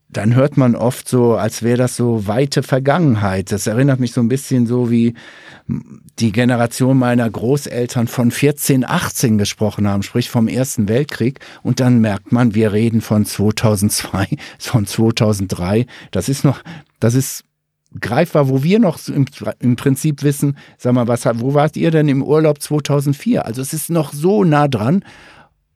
dann 0.09 0.35
hört 0.35 0.57
man 0.57 0.77
oft 0.77 1.09
so, 1.09 1.35
als 1.35 1.63
wäre 1.63 1.79
das 1.79 1.97
so 1.97 2.27
weite 2.27 2.63
Vergangenheit. 2.63 3.51
Das 3.51 3.67
erinnert 3.67 3.99
mich 3.99 4.13
so 4.13 4.21
ein 4.21 4.29
bisschen 4.29 4.67
so 4.67 4.91
wie 4.91 5.15
die 6.19 6.33
Generation 6.33 6.97
meiner 6.97 7.29
Großeltern 7.29 8.07
von 8.07 8.31
14, 8.31 8.85
18 8.85 9.37
gesprochen 9.37 9.89
haben, 9.89 10.05
sprich 10.05 10.31
vom 10.31 10.47
Ersten 10.47 10.89
Weltkrieg. 10.89 11.41
Und 11.63 11.81
dann 11.81 12.01
merkt 12.01 12.31
man, 12.31 12.55
wir 12.55 12.73
reden 12.73 13.01
von 13.01 13.25
2002, 13.25 14.29
von 14.59 14.87
2003. 14.87 15.87
Das 16.13 16.29
ist 16.29 16.45
noch, 16.45 16.63
das 17.01 17.15
ist 17.15 17.45
greifbar, 18.01 18.49
wo 18.49 18.63
wir 18.63 18.79
noch 18.79 19.01
im, 19.09 19.27
im 19.59 19.75
Prinzip 19.75 20.23
wissen, 20.23 20.57
sag 20.79 20.95
mal, 20.95 21.09
was, 21.09 21.25
wo 21.41 21.55
wart 21.55 21.77
ihr 21.77 21.91
denn 21.91 22.09
im 22.09 22.23
Urlaub 22.23 22.63
2004? 22.63 23.45
Also 23.45 23.61
es 23.61 23.73
ist 23.73 23.91
noch 23.91 24.13
so 24.13 24.45
nah 24.45 24.69
dran. 24.69 25.05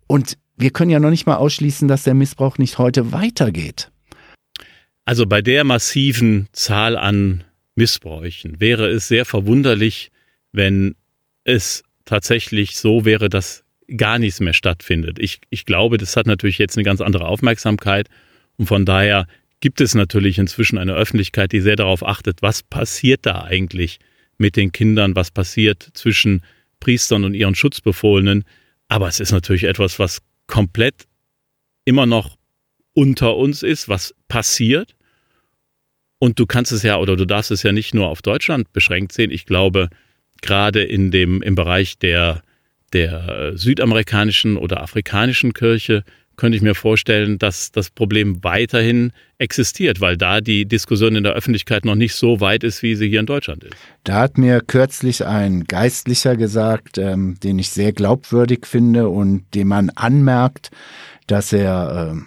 Und 0.06 0.38
wir 0.56 0.70
können 0.70 0.90
ja 0.90 1.00
noch 1.00 1.10
nicht 1.10 1.26
mal 1.26 1.36
ausschließen, 1.36 1.88
dass 1.88 2.04
der 2.04 2.14
Missbrauch 2.14 2.58
nicht 2.58 2.78
heute 2.78 3.12
weitergeht. 3.12 3.90
Also 5.10 5.26
bei 5.26 5.42
der 5.42 5.64
massiven 5.64 6.46
Zahl 6.52 6.96
an 6.96 7.42
Missbräuchen 7.74 8.60
wäre 8.60 8.88
es 8.88 9.08
sehr 9.08 9.24
verwunderlich, 9.24 10.12
wenn 10.52 10.94
es 11.42 11.82
tatsächlich 12.04 12.76
so 12.76 13.04
wäre, 13.04 13.28
dass 13.28 13.64
gar 13.96 14.20
nichts 14.20 14.38
mehr 14.38 14.52
stattfindet. 14.52 15.18
Ich, 15.18 15.40
ich 15.50 15.66
glaube, 15.66 15.98
das 15.98 16.14
hat 16.14 16.28
natürlich 16.28 16.58
jetzt 16.58 16.76
eine 16.76 16.84
ganz 16.84 17.00
andere 17.00 17.26
Aufmerksamkeit 17.26 18.08
und 18.56 18.66
von 18.66 18.84
daher 18.84 19.26
gibt 19.58 19.80
es 19.80 19.96
natürlich 19.96 20.38
inzwischen 20.38 20.78
eine 20.78 20.94
Öffentlichkeit, 20.94 21.50
die 21.50 21.60
sehr 21.60 21.74
darauf 21.74 22.06
achtet, 22.06 22.40
was 22.40 22.62
passiert 22.62 23.26
da 23.26 23.42
eigentlich 23.42 23.98
mit 24.38 24.54
den 24.54 24.70
Kindern, 24.70 25.16
was 25.16 25.32
passiert 25.32 25.88
zwischen 25.92 26.44
Priestern 26.78 27.24
und 27.24 27.34
ihren 27.34 27.56
Schutzbefohlenen. 27.56 28.44
Aber 28.86 29.08
es 29.08 29.18
ist 29.18 29.32
natürlich 29.32 29.64
etwas, 29.64 29.98
was 29.98 30.22
komplett 30.46 31.08
immer 31.84 32.06
noch 32.06 32.36
unter 32.94 33.36
uns 33.36 33.64
ist, 33.64 33.88
was 33.88 34.14
passiert. 34.28 34.94
Und 36.20 36.38
du 36.38 36.46
kannst 36.46 36.70
es 36.70 36.82
ja 36.82 36.98
oder 36.98 37.16
du 37.16 37.24
darfst 37.24 37.50
es 37.50 37.64
ja 37.64 37.72
nicht 37.72 37.94
nur 37.94 38.08
auf 38.08 38.22
Deutschland 38.22 38.72
beschränkt 38.72 39.12
sehen. 39.12 39.30
Ich 39.30 39.46
glaube, 39.46 39.88
gerade 40.42 40.84
in 40.84 41.10
dem, 41.10 41.42
im 41.42 41.54
Bereich 41.54 41.98
der, 41.98 42.42
der 42.92 43.52
südamerikanischen 43.56 44.56
oder 44.56 44.82
afrikanischen 44.82 45.54
Kirche 45.54 46.04
könnte 46.36 46.56
ich 46.56 46.62
mir 46.62 46.74
vorstellen, 46.74 47.38
dass 47.38 47.72
das 47.72 47.90
Problem 47.90 48.42
weiterhin 48.44 49.12
existiert, 49.38 50.00
weil 50.00 50.16
da 50.16 50.40
die 50.40 50.66
Diskussion 50.66 51.16
in 51.16 51.24
der 51.24 51.34
Öffentlichkeit 51.34 51.84
noch 51.84 51.94
nicht 51.94 52.14
so 52.14 52.40
weit 52.40 52.64
ist, 52.64 52.82
wie 52.82 52.96
sie 52.96 53.08
hier 53.08 53.20
in 53.20 53.26
Deutschland 53.26 53.64
ist. 53.64 53.74
Da 54.04 54.20
hat 54.20 54.38
mir 54.38 54.60
kürzlich 54.60 55.24
ein 55.24 55.64
Geistlicher 55.64 56.36
gesagt, 56.36 56.96
ähm, 56.98 57.36
den 57.42 57.58
ich 57.58 57.70
sehr 57.70 57.92
glaubwürdig 57.92 58.66
finde 58.66 59.08
und 59.08 59.44
dem 59.54 59.68
man 59.68 59.90
anmerkt, 59.90 60.70
dass 61.26 61.52
er, 61.52 62.14
äh, 62.14 62.20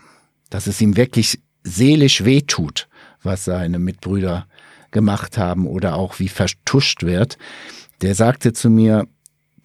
dass 0.50 0.68
es 0.68 0.80
ihm 0.80 0.96
wirklich 0.96 1.40
seelisch 1.64 2.24
wehtut, 2.24 2.88
was 3.24 3.46
seine 3.46 3.80
Mitbrüder 3.80 4.48
gemacht 4.92 5.38
haben 5.38 5.68
oder 5.68 5.96
auch 5.96 6.20
wie 6.20 6.30
vertuscht 6.30 7.04
wird. 7.04 7.38
Der 8.02 8.16
sagte 8.16 8.54
zu 8.54 8.70
mir, 8.70 9.08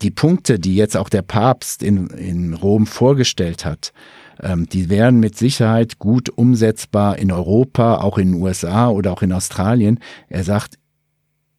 die 0.02 0.10
Punkte, 0.10 0.58
die 0.58 0.76
jetzt 0.76 0.96
auch 0.96 1.08
der 1.08 1.22
Papst 1.22 1.82
in, 1.82 2.08
in 2.08 2.54
Rom 2.54 2.86
vorgestellt 2.86 3.64
hat, 3.64 3.92
ähm, 4.40 4.68
die 4.68 4.88
wären 4.88 5.18
mit 5.20 5.36
Sicherheit 5.36 5.98
gut 5.98 6.28
umsetzbar 6.28 7.18
in 7.18 7.32
Europa, 7.32 7.96
auch 7.98 8.18
in 8.18 8.32
den 8.32 8.42
USA 8.42 8.88
oder 8.88 9.12
auch 9.12 9.22
in 9.22 9.32
Australien. 9.32 9.98
Er 10.28 10.44
sagt, 10.44 10.78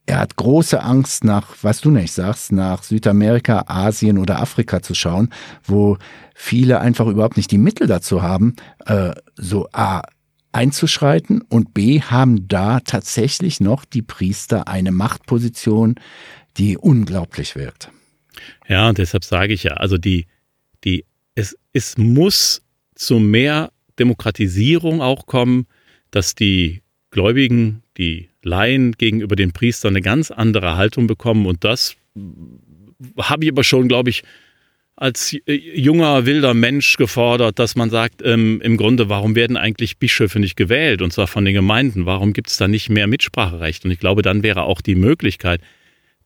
er 0.06 0.18
hat 0.18 0.36
große 0.36 0.82
Angst 0.82 1.22
nach, 1.24 1.54
was 1.62 1.80
du 1.80 1.90
nicht 1.90 2.12
sagst, 2.12 2.50
nach 2.50 2.82
Südamerika, 2.82 3.64
Asien 3.68 4.18
oder 4.18 4.40
Afrika 4.40 4.82
zu 4.82 4.94
schauen, 4.94 5.28
wo 5.62 5.98
viele 6.34 6.80
einfach 6.80 7.06
überhaupt 7.06 7.36
nicht 7.36 7.50
die 7.50 7.58
Mittel 7.58 7.86
dazu 7.86 8.22
haben, 8.22 8.56
äh, 8.86 9.12
so 9.36 9.68
A, 9.72 10.02
einzuschreiten 10.52 11.42
und 11.42 11.74
B 11.74 12.00
haben 12.00 12.48
da 12.48 12.80
tatsächlich 12.80 13.60
noch 13.60 13.84
die 13.84 14.02
Priester 14.02 14.68
eine 14.68 14.90
Machtposition, 14.90 15.94
die 16.56 16.76
unglaublich 16.76 17.54
wirkt. 17.54 17.90
Ja, 18.68 18.88
und 18.88 18.98
deshalb 18.98 19.24
sage 19.24 19.52
ich 19.52 19.64
ja, 19.64 19.74
also 19.74 19.98
die, 19.98 20.26
die, 20.84 21.04
es, 21.34 21.56
es 21.72 21.98
muss 21.98 22.62
zu 22.94 23.18
mehr 23.18 23.72
Demokratisierung 23.98 25.00
auch 25.00 25.26
kommen, 25.26 25.66
dass 26.10 26.34
die 26.34 26.82
Gläubigen, 27.10 27.82
die 27.96 28.30
Laien 28.42 28.92
gegenüber 28.92 29.36
den 29.36 29.52
Priestern 29.52 29.92
eine 29.92 30.02
ganz 30.02 30.30
andere 30.30 30.76
Haltung 30.76 31.06
bekommen. 31.06 31.46
Und 31.46 31.64
das 31.64 31.96
habe 33.18 33.44
ich 33.44 33.50
aber 33.50 33.64
schon, 33.64 33.88
glaube 33.88 34.10
ich, 34.10 34.22
als 35.00 35.34
junger, 35.46 36.26
wilder 36.26 36.52
Mensch 36.52 36.98
gefordert, 36.98 37.58
dass 37.58 37.74
man 37.74 37.88
sagt, 37.88 38.20
ähm, 38.22 38.60
im 38.60 38.76
Grunde, 38.76 39.08
warum 39.08 39.34
werden 39.34 39.56
eigentlich 39.56 39.96
Bischöfe 39.96 40.38
nicht 40.38 40.56
gewählt? 40.56 41.00
Und 41.00 41.10
zwar 41.10 41.26
von 41.26 41.46
den 41.46 41.54
Gemeinden. 41.54 42.04
Warum 42.04 42.34
gibt 42.34 42.50
es 42.50 42.58
da 42.58 42.68
nicht 42.68 42.90
mehr 42.90 43.06
Mitspracherecht? 43.06 43.86
Und 43.86 43.92
ich 43.92 43.98
glaube, 43.98 44.20
dann 44.20 44.42
wäre 44.42 44.64
auch 44.64 44.82
die 44.82 44.94
Möglichkeit 44.94 45.62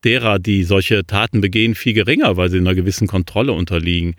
derer, 0.03 0.41
die 0.41 0.65
solche 0.65 1.07
Taten 1.07 1.41
begehen, 1.41 1.77
viel 1.77 1.93
geringer, 1.93 2.37
weil 2.37 2.51
sie 2.51 2.59
einer 2.59 2.75
gewissen 2.75 3.07
Kontrolle 3.07 3.53
unterliegen. 3.53 4.17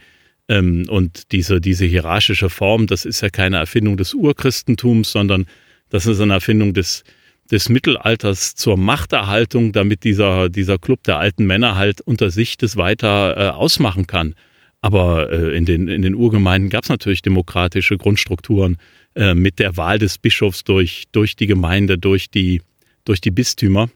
Ähm, 0.48 0.86
und 0.88 1.34
diese, 1.34 1.60
diese 1.60 1.86
hierarchische 1.86 2.50
Form, 2.50 2.88
das 2.88 3.04
ist 3.04 3.20
ja 3.20 3.30
keine 3.30 3.58
Erfindung 3.58 3.98
des 3.98 4.13
Urchristentums, 4.13 5.12
sondern 5.12 5.48
das 5.89 6.06
ist 6.06 6.22
eine 6.22 6.34
Erfindung 6.34 6.74
des, 6.74 7.04
des 7.51 7.69
Mittelalters 7.69 8.55
zur 8.55 8.77
Machterhaltung, 8.77 9.71
damit 9.71 10.03
dieser, 10.03 10.49
dieser 10.49 10.77
Club 10.77 11.03
der 11.03 11.19
alten 11.19 11.45
Männer 11.45 11.75
halt 11.75 12.01
unter 12.01 12.31
sich 12.31 12.58
das 12.58 12.75
weiter 12.75 13.38
äh, 13.38 13.49
ausmachen 13.49 14.08
kann. 14.08 14.36
Aber 14.81 15.31
äh, 15.31 15.55
in, 15.55 15.65
den, 15.65 15.88
in 15.88 16.01
den 16.01 16.15
Urgemeinden 16.15 16.69
gab 16.69 16.84
es 16.84 16.89
natürlich 16.89 17.21
demokratische 17.21 17.97
Grundstrukturen 17.97 18.77
äh, 19.15 19.34
mit 19.34 19.60
der 19.60 19.77
Wahl 19.77 19.99
des 19.99 20.17
Bischofs 20.17 20.63
durch, 20.63 21.05
durch 21.12 21.36
die 21.36 21.47
Gemeinde, 21.47 21.97
durch 21.97 22.29
die, 22.29 22.62
durch 23.03 23.21
die 23.21 23.31
Bistümer. 23.31 23.89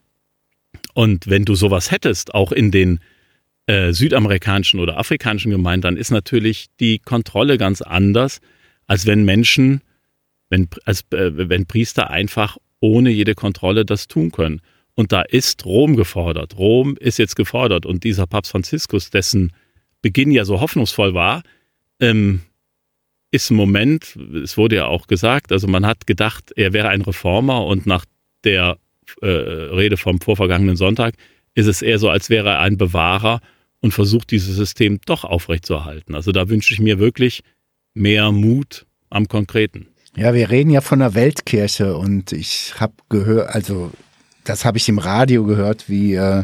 Und 0.93 1.27
wenn 1.27 1.45
du 1.45 1.55
sowas 1.55 1.91
hättest, 1.91 2.33
auch 2.33 2.51
in 2.51 2.71
den 2.71 2.99
äh, 3.67 3.93
südamerikanischen 3.93 4.79
oder 4.79 4.97
afrikanischen 4.97 5.51
Gemeinden, 5.51 5.81
dann 5.81 5.97
ist 5.97 6.11
natürlich 6.11 6.67
die 6.79 6.99
Kontrolle 6.99 7.57
ganz 7.57 7.81
anders, 7.81 8.41
als 8.87 9.05
wenn 9.05 9.25
Menschen, 9.25 9.81
wenn, 10.49 10.69
als, 10.85 11.01
äh, 11.11 11.49
wenn 11.49 11.67
Priester 11.67 12.09
einfach 12.09 12.57
ohne 12.79 13.09
jede 13.09 13.35
Kontrolle 13.35 13.85
das 13.85 14.07
tun 14.07 14.31
können. 14.31 14.61
Und 14.95 15.11
da 15.11 15.21
ist 15.21 15.65
Rom 15.65 15.95
gefordert. 15.95 16.57
Rom 16.57 16.97
ist 16.97 17.19
jetzt 17.19 17.35
gefordert. 17.35 17.85
Und 17.85 18.03
dieser 18.03 18.27
Papst 18.27 18.51
Franziskus, 18.51 19.09
dessen 19.09 19.53
Beginn 20.01 20.31
ja 20.31 20.45
so 20.45 20.59
hoffnungsvoll 20.59 21.13
war, 21.13 21.43
ähm, 21.99 22.41
ist 23.31 23.51
im 23.51 23.57
Moment, 23.57 24.17
es 24.43 24.57
wurde 24.57 24.77
ja 24.77 24.85
auch 24.87 25.07
gesagt, 25.07 25.51
also 25.51 25.67
man 25.67 25.85
hat 25.85 26.07
gedacht, 26.07 26.51
er 26.55 26.73
wäre 26.73 26.89
ein 26.89 27.01
Reformer 27.01 27.65
und 27.65 27.85
nach 27.85 28.05
der 28.43 28.77
äh, 29.21 29.27
Rede 29.27 29.97
vom 29.97 30.19
vorvergangenen 30.19 30.75
Sonntag 30.75 31.15
ist 31.53 31.67
es 31.67 31.81
eher 31.81 31.99
so, 31.99 32.09
als 32.09 32.29
wäre 32.29 32.49
er 32.49 32.59
ein 32.59 32.77
Bewahrer 32.77 33.41
und 33.81 33.93
versucht, 33.93 34.31
dieses 34.31 34.55
System 34.55 34.99
doch 35.05 35.23
aufrechtzuerhalten. 35.23 36.15
Also 36.15 36.31
da 36.31 36.49
wünsche 36.49 36.73
ich 36.73 36.79
mir 36.79 36.99
wirklich 36.99 37.41
mehr 37.93 38.31
Mut 38.31 38.85
am 39.09 39.27
Konkreten. 39.27 39.87
Ja, 40.19 40.33
wir 40.33 40.49
reden 40.49 40.69
ja 40.69 40.81
von 40.81 40.99
der 40.99 41.15
Weltkirche 41.15 41.95
und 41.95 42.33
ich 42.33 42.73
habe 42.77 42.91
gehört, 43.07 43.55
also 43.55 43.89
das 44.43 44.65
habe 44.65 44.77
ich 44.77 44.89
im 44.89 44.99
Radio 44.99 45.45
gehört, 45.45 45.87
wie, 45.87 46.15
äh, 46.15 46.43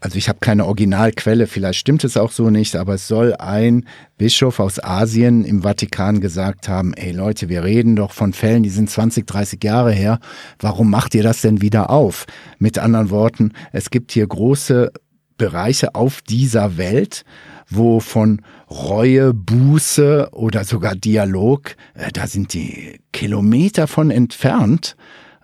also 0.00 0.18
ich 0.18 0.28
habe 0.28 0.40
keine 0.40 0.66
Originalquelle, 0.66 1.46
vielleicht 1.46 1.78
stimmt 1.78 2.02
es 2.02 2.16
auch 2.16 2.32
so 2.32 2.50
nicht, 2.50 2.74
aber 2.74 2.94
es 2.94 3.06
soll 3.06 3.32
ein 3.36 3.86
Bischof 4.18 4.58
aus 4.58 4.82
Asien 4.82 5.44
im 5.44 5.62
Vatikan 5.62 6.20
gesagt 6.20 6.68
haben, 6.68 6.94
ey 6.94 7.12
Leute, 7.12 7.48
wir 7.48 7.62
reden 7.62 7.94
doch 7.94 8.10
von 8.10 8.32
Fällen, 8.32 8.64
die 8.64 8.70
sind 8.70 8.90
20, 8.90 9.24
30 9.24 9.62
Jahre 9.62 9.92
her, 9.92 10.18
warum 10.58 10.90
macht 10.90 11.14
ihr 11.14 11.22
das 11.22 11.42
denn 11.42 11.60
wieder 11.60 11.90
auf? 11.90 12.26
Mit 12.58 12.80
anderen 12.80 13.10
Worten, 13.10 13.52
es 13.70 13.90
gibt 13.90 14.10
hier 14.10 14.26
große 14.26 14.90
Bereiche 15.36 15.94
auf 15.94 16.22
dieser 16.22 16.76
Welt, 16.76 17.24
wo 17.68 18.00
von 18.00 18.42
Reue, 18.70 19.34
Buße 19.34 20.30
oder 20.32 20.64
sogar 20.64 20.94
Dialog, 20.94 21.76
äh, 21.94 22.10
da 22.12 22.26
sind 22.26 22.54
die 22.54 23.00
Kilometer 23.12 23.86
von 23.86 24.10
entfernt. 24.10 24.96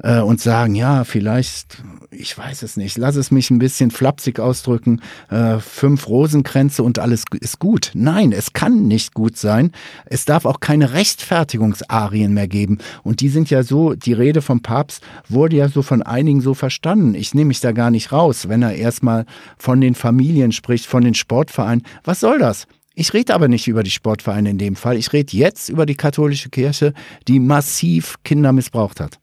Äh, 0.02 0.20
und 0.20 0.40
sagen, 0.40 0.74
ja, 0.74 1.04
vielleicht, 1.04 1.82
ich 2.10 2.36
weiß 2.36 2.62
es 2.62 2.76
nicht, 2.76 2.98
lass 2.98 3.16
es 3.16 3.30
mich 3.30 3.50
ein 3.50 3.58
bisschen 3.58 3.90
flapsig 3.90 4.40
ausdrücken, 4.40 5.00
äh, 5.30 5.58
fünf 5.58 6.08
Rosenkränze 6.08 6.82
und 6.82 6.98
alles 6.98 7.24
ist 7.40 7.58
gut. 7.58 7.90
Nein, 7.94 8.32
es 8.32 8.52
kann 8.52 8.88
nicht 8.88 9.14
gut 9.14 9.36
sein. 9.36 9.72
Es 10.06 10.24
darf 10.24 10.44
auch 10.44 10.60
keine 10.60 10.92
Rechtfertigungsarien 10.92 12.32
mehr 12.32 12.48
geben. 12.48 12.78
Und 13.02 13.20
die 13.20 13.28
sind 13.28 13.50
ja 13.50 13.62
so, 13.62 13.94
die 13.94 14.12
Rede 14.12 14.42
vom 14.42 14.60
Papst 14.60 15.02
wurde 15.28 15.56
ja 15.56 15.68
so 15.68 15.82
von 15.82 16.02
einigen 16.02 16.40
so 16.40 16.54
verstanden. 16.54 17.14
Ich 17.14 17.34
nehme 17.34 17.48
mich 17.48 17.60
da 17.60 17.72
gar 17.72 17.90
nicht 17.90 18.12
raus, 18.12 18.48
wenn 18.48 18.62
er 18.62 18.74
erstmal 18.74 19.26
von 19.58 19.80
den 19.80 19.94
Familien 19.94 20.52
spricht, 20.52 20.86
von 20.86 21.04
den 21.04 21.14
Sportvereinen. 21.14 21.84
Was 22.04 22.20
soll 22.20 22.38
das? 22.38 22.66
Ich 22.94 23.14
rede 23.14 23.34
aber 23.34 23.48
nicht 23.48 23.68
über 23.68 23.82
die 23.82 23.90
Sportvereine 23.90 24.50
in 24.50 24.58
dem 24.58 24.76
Fall. 24.76 24.96
Ich 24.96 25.12
rede 25.12 25.36
jetzt 25.36 25.68
über 25.68 25.86
die 25.86 25.94
katholische 25.94 26.50
Kirche, 26.50 26.92
die 27.28 27.38
massiv 27.38 28.16
Kinder 28.24 28.52
missbraucht 28.52 29.00
hat. 29.00 29.20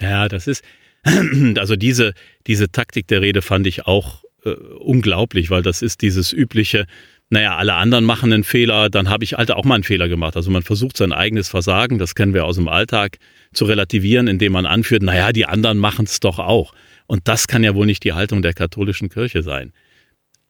Ja, 0.00 0.28
das 0.28 0.46
ist, 0.46 0.64
also 1.56 1.76
diese, 1.76 2.14
diese 2.46 2.70
Taktik 2.70 3.06
der 3.08 3.20
Rede 3.20 3.42
fand 3.42 3.66
ich 3.66 3.86
auch 3.86 4.24
äh, 4.44 4.50
unglaublich, 4.50 5.50
weil 5.50 5.62
das 5.62 5.82
ist 5.82 6.02
dieses 6.02 6.32
übliche, 6.32 6.86
naja, 7.28 7.56
alle 7.56 7.74
anderen 7.74 8.04
machen 8.04 8.32
einen 8.32 8.44
Fehler, 8.44 8.90
dann 8.90 9.08
habe 9.08 9.22
ich 9.24 9.38
Alter 9.38 9.56
auch 9.56 9.64
mal 9.64 9.76
einen 9.76 9.84
Fehler 9.84 10.08
gemacht. 10.08 10.36
Also 10.36 10.50
man 10.50 10.62
versucht 10.62 10.96
sein 10.96 11.12
eigenes 11.12 11.48
Versagen, 11.48 11.98
das 11.98 12.14
kennen 12.14 12.34
wir 12.34 12.44
aus 12.44 12.56
dem 12.56 12.68
Alltag, 12.68 13.18
zu 13.52 13.64
relativieren, 13.64 14.26
indem 14.26 14.52
man 14.52 14.66
anführt, 14.66 15.02
naja, 15.02 15.32
die 15.32 15.46
anderen 15.46 15.78
machen 15.78 16.06
es 16.06 16.20
doch 16.20 16.38
auch. 16.38 16.72
Und 17.06 17.28
das 17.28 17.48
kann 17.48 17.64
ja 17.64 17.74
wohl 17.74 17.86
nicht 17.86 18.04
die 18.04 18.12
Haltung 18.12 18.42
der 18.42 18.54
katholischen 18.54 19.08
Kirche 19.08 19.42
sein. 19.42 19.72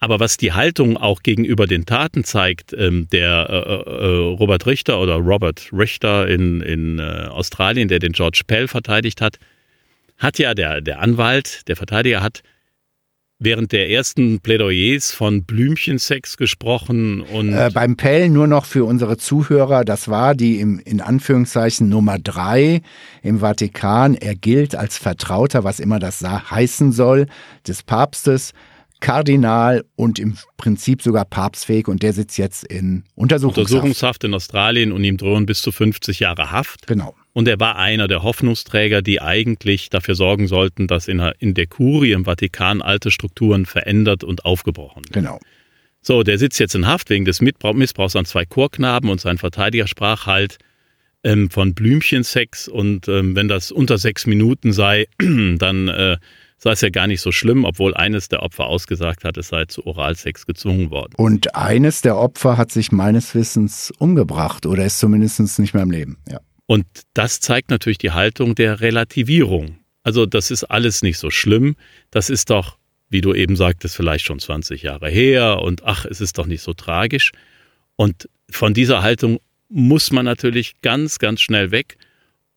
Aber 0.03 0.19
was 0.19 0.39
die 0.39 0.53
Haltung 0.53 0.97
auch 0.97 1.23
gegenüber 1.23 1.67
den 1.67 1.85
Taten 1.85 2.25
zeigt, 2.25 2.73
ähm, 2.73 3.07
der 3.13 3.47
äh, 3.51 3.91
äh, 3.91 4.35
Robert 4.35 4.67
Richter 4.67 4.99
oder 4.99 5.17
Robert 5.17 5.69
Richter 5.73 6.27
in, 6.27 6.63
in 6.63 6.99
äh, 6.99 7.27
Australien, 7.29 7.89
der 7.89 7.99
den 7.99 8.13
George 8.13 8.41
Pell 8.47 8.67
verteidigt 8.67 9.21
hat, 9.21 9.39
hat 10.17 10.39
ja 10.39 10.55
der, 10.55 10.81
der 10.81 11.01
Anwalt, 11.01 11.69
der 11.69 11.77
Verteidiger 11.77 12.23
hat 12.23 12.43
während 13.41 13.73
der 13.73 13.91
ersten 13.91 14.41
Plädoyers 14.41 15.13
von 15.13 15.45
Blümchensex 15.45 16.37
gesprochen 16.37 17.23
und 17.23 17.53
äh, 17.53 17.71
beim 17.73 17.97
Pell 17.97 18.29
nur 18.29 18.47
noch 18.47 18.67
für 18.67 18.85
unsere 18.85 19.17
Zuhörer, 19.17 19.85
das 19.85 20.09
war 20.09 20.35
die 20.35 20.61
im, 20.61 20.79
in 20.79 21.01
Anführungszeichen 21.01 21.89
Nummer 21.89 22.19
drei 22.19 22.83
im 23.23 23.41
Vatikan. 23.41 24.15
Er 24.15 24.35
gilt 24.35 24.77
als 24.77 24.99
Vertrauter, 24.99 25.65
was 25.65 25.81
immer 25.81 25.99
das 25.99 26.23
heißen 26.23 26.93
soll, 26.93 27.27
des 27.67 27.83
Papstes. 27.83 28.53
Kardinal 29.01 29.85
und 29.97 30.19
im 30.19 30.37
Prinzip 30.57 31.03
sogar 31.03 31.25
papstfähig 31.25 31.89
und 31.89 32.03
der 32.03 32.13
sitzt 32.13 32.39
jetzt 32.39 32.65
in 32.65 33.05
Untersuchungshaft. 33.15 33.73
Untersuchungshaft 33.73 34.25
in 34.25 34.35
Australien 34.35 34.93
und 34.93 35.03
ihm 35.05 35.17
drohen 35.17 35.47
bis 35.47 35.63
zu 35.63 35.73
50 35.73 36.21
Jahre 36.21 36.51
Haft. 36.51 36.87
Genau. 36.87 37.15
Und 37.33 37.49
er 37.49 37.59
war 37.61 37.77
einer 37.77 38.09
der 38.09 38.23
Hoffnungsträger, 38.23 39.03
die 39.03 39.21
eigentlich 39.21 39.89
dafür 39.89 40.15
sorgen 40.15 40.49
sollten, 40.49 40.87
dass 40.87 41.09
in 41.09 41.19
der, 41.19 41.35
in 41.39 41.55
der 41.55 41.67
Kurie 41.67 42.13
im 42.13 42.25
Vatikan 42.25 42.83
alte 42.83 43.11
Strukturen 43.11 43.67
verändert 43.67 44.25
und 44.25 44.45
aufgebrochen 44.45 45.05
werden. 45.05 45.25
Genau. 45.25 45.41
So, 46.03 46.23
der 46.23 46.39
sitzt 46.39 46.59
jetzt 46.59 46.75
in 46.75 46.87
Haft 46.87 47.11
wegen 47.11 47.25
des 47.25 47.41
Missbrauchs 47.41 48.17
an 48.17 48.25
zwei 48.25 48.47
Chorknaben 48.47 49.11
und 49.11 49.21
sein 49.21 49.39
Verteidiger 49.39 49.87
sprach 49.87 50.27
halt 50.27 50.59
ähm, 51.23 51.51
von 51.51 51.75
Blümchensex 51.75 52.69
und 52.69 53.07
ähm, 53.09 53.37
wenn 53.37 53.49
das 53.49 53.71
unter 53.71 53.99
sechs 53.99 54.27
Minuten 54.27 54.73
sei, 54.73 55.07
dann 55.19 55.89
äh, 55.89 56.17
sei 56.63 56.73
es 56.73 56.83
ja 56.83 56.91
gar 56.91 57.07
nicht 57.07 57.23
so 57.23 57.33
schlimm, 57.33 57.65
obwohl 57.65 57.95
eines 57.95 58.29
der 58.29 58.43
Opfer 58.43 58.67
ausgesagt 58.67 59.25
hat, 59.25 59.37
es 59.39 59.49
sei 59.49 59.65
zu 59.65 59.87
Oralsex 59.87 60.47
gezwungen 60.47 60.91
worden. 60.91 61.15
Und 61.17 61.55
eines 61.55 62.03
der 62.03 62.19
Opfer 62.19 62.59
hat 62.59 62.71
sich 62.71 62.93
meines 62.93 63.35
Wissens 63.35 63.93
umgebracht 63.99 64.67
oder 64.67 64.85
ist 64.85 64.99
zumindest 64.99 65.59
nicht 65.59 65.75
mehr 65.75 65.83
im 65.83 65.91
Leben. 65.91 66.19
Ja. 66.29 66.41
Und 66.67 66.87
das 67.15 67.41
zeigt 67.41 67.71
natürlich 67.71 67.99
die 67.99 68.13
Haltung 68.13 68.55
der 68.55 68.81
Relativierung. 68.81 69.79
Also 70.03 70.27
das 70.27 70.51
ist 70.51 70.65
alles 70.65 71.03
nicht 71.03 71.19
so 71.19 71.31
schlimm. 71.31 71.77
Das 72.11 72.31
ist 72.31 72.51
doch, 72.51 72.77
wie 73.09 73.23
du 73.23 73.35
eben 73.35 73.57
sagtest, 73.57 73.97
vielleicht 73.97 74.25
schon 74.25 74.39
20 74.39 74.83
Jahre 74.83 75.09
her 75.09 75.61
und 75.63 75.85
ach, 75.85 76.05
es 76.05 76.21
ist 76.21 76.39
doch 76.39 76.47
nicht 76.47 76.63
so 76.63 76.75
tragisch. 76.75 77.33
Und 77.97 78.29
von 78.51 78.75
dieser 78.75 79.03
Haltung 79.03 79.41
muss 79.69 80.11
man 80.11 80.25
natürlich 80.25 80.81
ganz, 80.83 81.19
ganz 81.19 81.41
schnell 81.41 81.71
weg. 81.71 81.97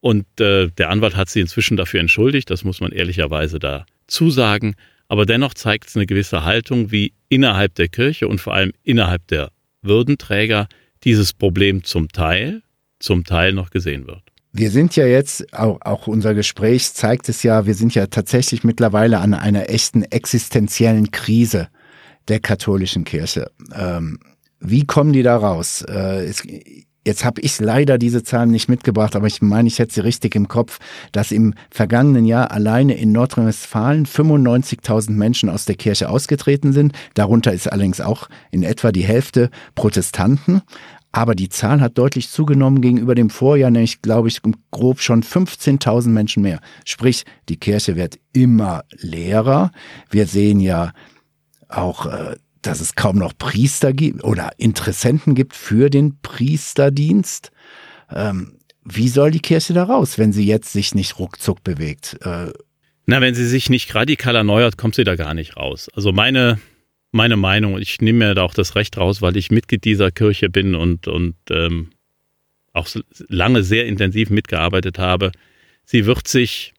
Und 0.03 0.25
äh, 0.41 0.67
der 0.67 0.89
Anwalt 0.89 1.15
hat 1.15 1.29
sie 1.29 1.39
inzwischen 1.39 1.77
dafür 1.77 2.01
entschuldigt, 2.01 2.49
das 2.49 2.65
muss 2.65 2.81
man 2.81 2.91
ehrlicherweise 2.91 3.57
da 3.57 3.85
zusagen, 4.05 4.75
aber 5.07 5.25
dennoch 5.25 5.53
zeigt 5.53 5.87
es 5.87 5.95
eine 5.95 6.05
gewisse 6.05 6.43
Haltung, 6.43 6.91
wie 6.91 7.13
innerhalb 7.29 7.73
der 7.75 7.87
Kirche 7.87 8.27
und 8.27 8.41
vor 8.41 8.53
allem 8.53 8.73
innerhalb 8.83 9.25
der 9.27 9.51
Würdenträger 9.81 10.67
dieses 11.05 11.31
Problem 11.31 11.85
zum 11.85 12.09
Teil, 12.09 12.63
zum 12.99 13.23
Teil 13.23 13.53
noch 13.53 13.69
gesehen 13.69 14.05
wird. 14.05 14.23
Wir 14.51 14.71
sind 14.71 14.97
ja 14.97 15.05
jetzt, 15.05 15.53
auch, 15.53 15.79
auch, 15.79 16.07
unser 16.07 16.33
Gespräch 16.33 16.91
zeigt 16.91 17.29
es 17.29 17.41
ja, 17.43 17.65
wir 17.65 17.73
sind 17.73 17.95
ja 17.95 18.07
tatsächlich 18.07 18.65
mittlerweile 18.65 19.19
an 19.19 19.33
einer 19.33 19.69
echten 19.69 20.03
existenziellen 20.03 21.11
Krise 21.11 21.69
der 22.27 22.41
katholischen 22.41 23.05
Kirche. 23.05 23.51
Ähm, 23.73 24.19
wie 24.59 24.85
kommen 24.85 25.13
die 25.13 25.23
da 25.23 25.37
raus? 25.37 25.81
Äh, 25.87 26.25
es, 26.25 26.43
Jetzt 27.05 27.25
habe 27.25 27.41
ich 27.41 27.59
leider 27.59 27.97
diese 27.97 28.23
Zahlen 28.23 28.51
nicht 28.51 28.69
mitgebracht, 28.69 29.15
aber 29.15 29.27
ich 29.27 29.41
meine, 29.41 29.67
ich 29.67 29.79
hätte 29.79 29.93
sie 29.93 29.99
richtig 29.99 30.35
im 30.35 30.47
Kopf, 30.47 30.79
dass 31.11 31.31
im 31.31 31.53
vergangenen 31.69 32.25
Jahr 32.25 32.51
alleine 32.51 32.95
in 32.95 33.11
Nordrhein-Westfalen 33.11 34.05
95.000 34.05 35.11
Menschen 35.11 35.49
aus 35.49 35.65
der 35.65 35.75
Kirche 35.75 36.09
ausgetreten 36.09 36.71
sind. 36.71 36.93
Darunter 37.13 37.51
ist 37.51 37.71
allerdings 37.71 37.99
auch 37.99 38.29
in 38.51 38.63
etwa 38.63 38.91
die 38.91 39.03
Hälfte 39.03 39.49
Protestanten. 39.75 40.61
Aber 41.11 41.35
die 41.35 41.49
Zahl 41.49 41.79
hat 41.79 41.97
deutlich 41.97 42.29
zugenommen 42.29 42.81
gegenüber 42.81 43.13
dem 43.13 43.29
Vorjahr, 43.29 43.69
nämlich, 43.69 44.01
glaube 44.01 44.29
ich, 44.29 44.41
grob 44.71 44.99
schon 44.99 45.21
15.000 45.21 46.09
Menschen 46.09 46.41
mehr. 46.41 46.59
Sprich, 46.85 47.25
die 47.49 47.57
Kirche 47.57 47.95
wird 47.95 48.17
immer 48.33 48.83
leerer. 48.97 49.71
Wir 50.09 50.25
sehen 50.25 50.59
ja 50.59 50.91
auch 51.69 52.07
äh, 52.07 52.35
dass 52.67 52.81
es 52.81 52.95
kaum 52.95 53.17
noch 53.17 53.37
Priester 53.37 53.93
gibt 53.93 54.23
oder 54.23 54.51
Interessenten 54.57 55.35
gibt 55.35 55.55
für 55.55 55.89
den 55.89 56.19
Priesterdienst. 56.21 57.51
Ähm, 58.09 58.57
wie 58.83 59.07
soll 59.07 59.31
die 59.31 59.39
Kirche 59.39 59.73
da 59.73 59.83
raus, 59.83 60.17
wenn 60.17 60.33
sie 60.33 60.45
jetzt 60.45 60.73
sich 60.73 60.93
nicht 60.95 61.19
ruckzuck 61.19 61.63
bewegt? 61.63 62.17
Äh, 62.21 62.51
Na, 63.05 63.21
wenn 63.21 63.35
sie 63.35 63.47
sich 63.47 63.69
nicht 63.69 63.93
radikal 63.95 64.35
erneuert, 64.35 64.77
kommt 64.77 64.95
sie 64.95 65.03
da 65.03 65.15
gar 65.15 65.33
nicht 65.33 65.55
raus. 65.55 65.89
Also 65.93 66.11
meine, 66.11 66.59
meine 67.11 67.37
Meinung, 67.37 67.77
ich 67.77 68.01
nehme 68.01 68.27
mir 68.27 68.35
da 68.35 68.43
auch 68.43 68.53
das 68.53 68.75
Recht 68.75 68.97
raus, 68.97 69.21
weil 69.21 69.37
ich 69.37 69.51
Mitglied 69.51 69.85
dieser 69.85 70.11
Kirche 70.11 70.49
bin 70.49 70.75
und, 70.75 71.07
und 71.07 71.35
ähm, 71.49 71.91
auch 72.73 72.87
lange 73.27 73.63
sehr 73.63 73.85
intensiv 73.85 74.29
mitgearbeitet 74.29 74.99
habe. 74.99 75.31
Sie 75.85 76.05
wird 76.05 76.27
sich 76.27 76.73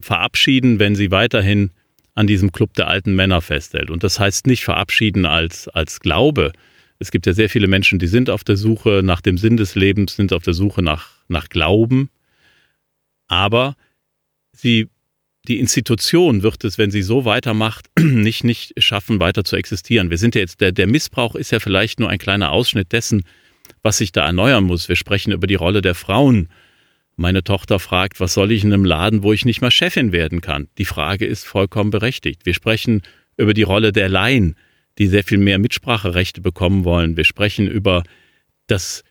verabschieden, 0.00 0.78
wenn 0.78 0.94
sie 0.94 1.10
weiterhin 1.10 1.70
an 2.14 2.26
diesem 2.26 2.52
Club 2.52 2.74
der 2.74 2.88
alten 2.88 3.14
Männer 3.14 3.40
festhält. 3.40 3.90
Und 3.90 4.02
das 4.04 4.18
heißt 4.18 4.46
nicht 4.46 4.64
verabschieden 4.64 5.26
als, 5.26 5.68
als 5.68 6.00
Glaube. 6.00 6.52
Es 6.98 7.10
gibt 7.10 7.26
ja 7.26 7.32
sehr 7.32 7.48
viele 7.48 7.66
Menschen, 7.66 7.98
die 7.98 8.06
sind 8.06 8.28
auf 8.30 8.44
der 8.44 8.56
Suche 8.56 9.00
nach 9.02 9.20
dem 9.20 9.38
Sinn 9.38 9.56
des 9.56 9.74
Lebens, 9.74 10.16
sind 10.16 10.32
auf 10.32 10.42
der 10.42 10.54
Suche 10.54 10.82
nach, 10.82 11.08
nach 11.28 11.48
Glauben. 11.48 12.10
Aber 13.28 13.76
sie, 14.52 14.88
die 15.48 15.58
Institution 15.58 16.42
wird 16.42 16.64
es, 16.64 16.78
wenn 16.78 16.90
sie 16.90 17.02
so 17.02 17.24
weitermacht, 17.24 17.86
nicht, 17.98 18.44
nicht 18.44 18.74
schaffen, 18.82 19.20
weiter 19.20 19.44
zu 19.44 19.56
existieren. 19.56 20.10
Wir 20.10 20.18
sind 20.18 20.34
ja 20.34 20.42
jetzt, 20.42 20.60
der, 20.60 20.72
der 20.72 20.86
Missbrauch 20.86 21.34
ist 21.34 21.52
ja 21.52 21.60
vielleicht 21.60 22.00
nur 22.00 22.10
ein 22.10 22.18
kleiner 22.18 22.52
Ausschnitt 22.52 22.92
dessen, 22.92 23.22
was 23.82 23.98
sich 23.98 24.12
da 24.12 24.26
erneuern 24.26 24.64
muss. 24.64 24.88
Wir 24.88 24.96
sprechen 24.96 25.32
über 25.32 25.46
die 25.46 25.54
Rolle 25.54 25.80
der 25.80 25.94
Frauen 25.94 26.48
meine 27.20 27.44
Tochter 27.44 27.78
fragt, 27.78 28.18
was 28.18 28.34
soll 28.34 28.50
ich 28.50 28.64
in 28.64 28.72
einem 28.72 28.84
Laden, 28.84 29.22
wo 29.22 29.32
ich 29.32 29.44
nicht 29.44 29.60
mal 29.60 29.70
Chefin 29.70 30.10
werden 30.10 30.40
kann? 30.40 30.68
Die 30.78 30.84
Frage 30.86 31.26
ist 31.26 31.46
vollkommen 31.46 31.90
berechtigt. 31.90 32.46
Wir 32.46 32.54
sprechen 32.54 33.02
über 33.36 33.54
die 33.54 33.62
Rolle 33.62 33.92
der 33.92 34.08
Laien, 34.08 34.56
die 34.98 35.06
sehr 35.06 35.22
viel 35.22 35.38
mehr 35.38 35.58
Mitspracherechte 35.58 36.40
bekommen 36.40 36.84
wollen. 36.84 37.16
Wir 37.16 37.24
sprechen 37.24 37.68
über 37.68 38.04
das 38.66 39.04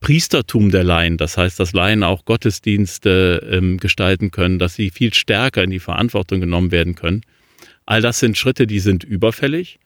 Priestertum 0.00 0.70
der 0.70 0.84
Laien, 0.84 1.18
das 1.18 1.36
heißt, 1.36 1.60
dass 1.60 1.74
Laien 1.74 2.02
auch 2.02 2.24
Gottesdienste 2.24 3.46
ähm, 3.50 3.76
gestalten 3.76 4.30
können, 4.30 4.58
dass 4.58 4.74
sie 4.74 4.88
viel 4.90 5.12
stärker 5.12 5.62
in 5.62 5.70
die 5.70 5.78
Verantwortung 5.78 6.40
genommen 6.40 6.72
werden 6.72 6.94
können. 6.94 7.20
All 7.84 8.00
das 8.00 8.20
sind 8.20 8.38
Schritte, 8.38 8.66
die 8.66 8.80
sind 8.80 9.04
überfällig. 9.04 9.78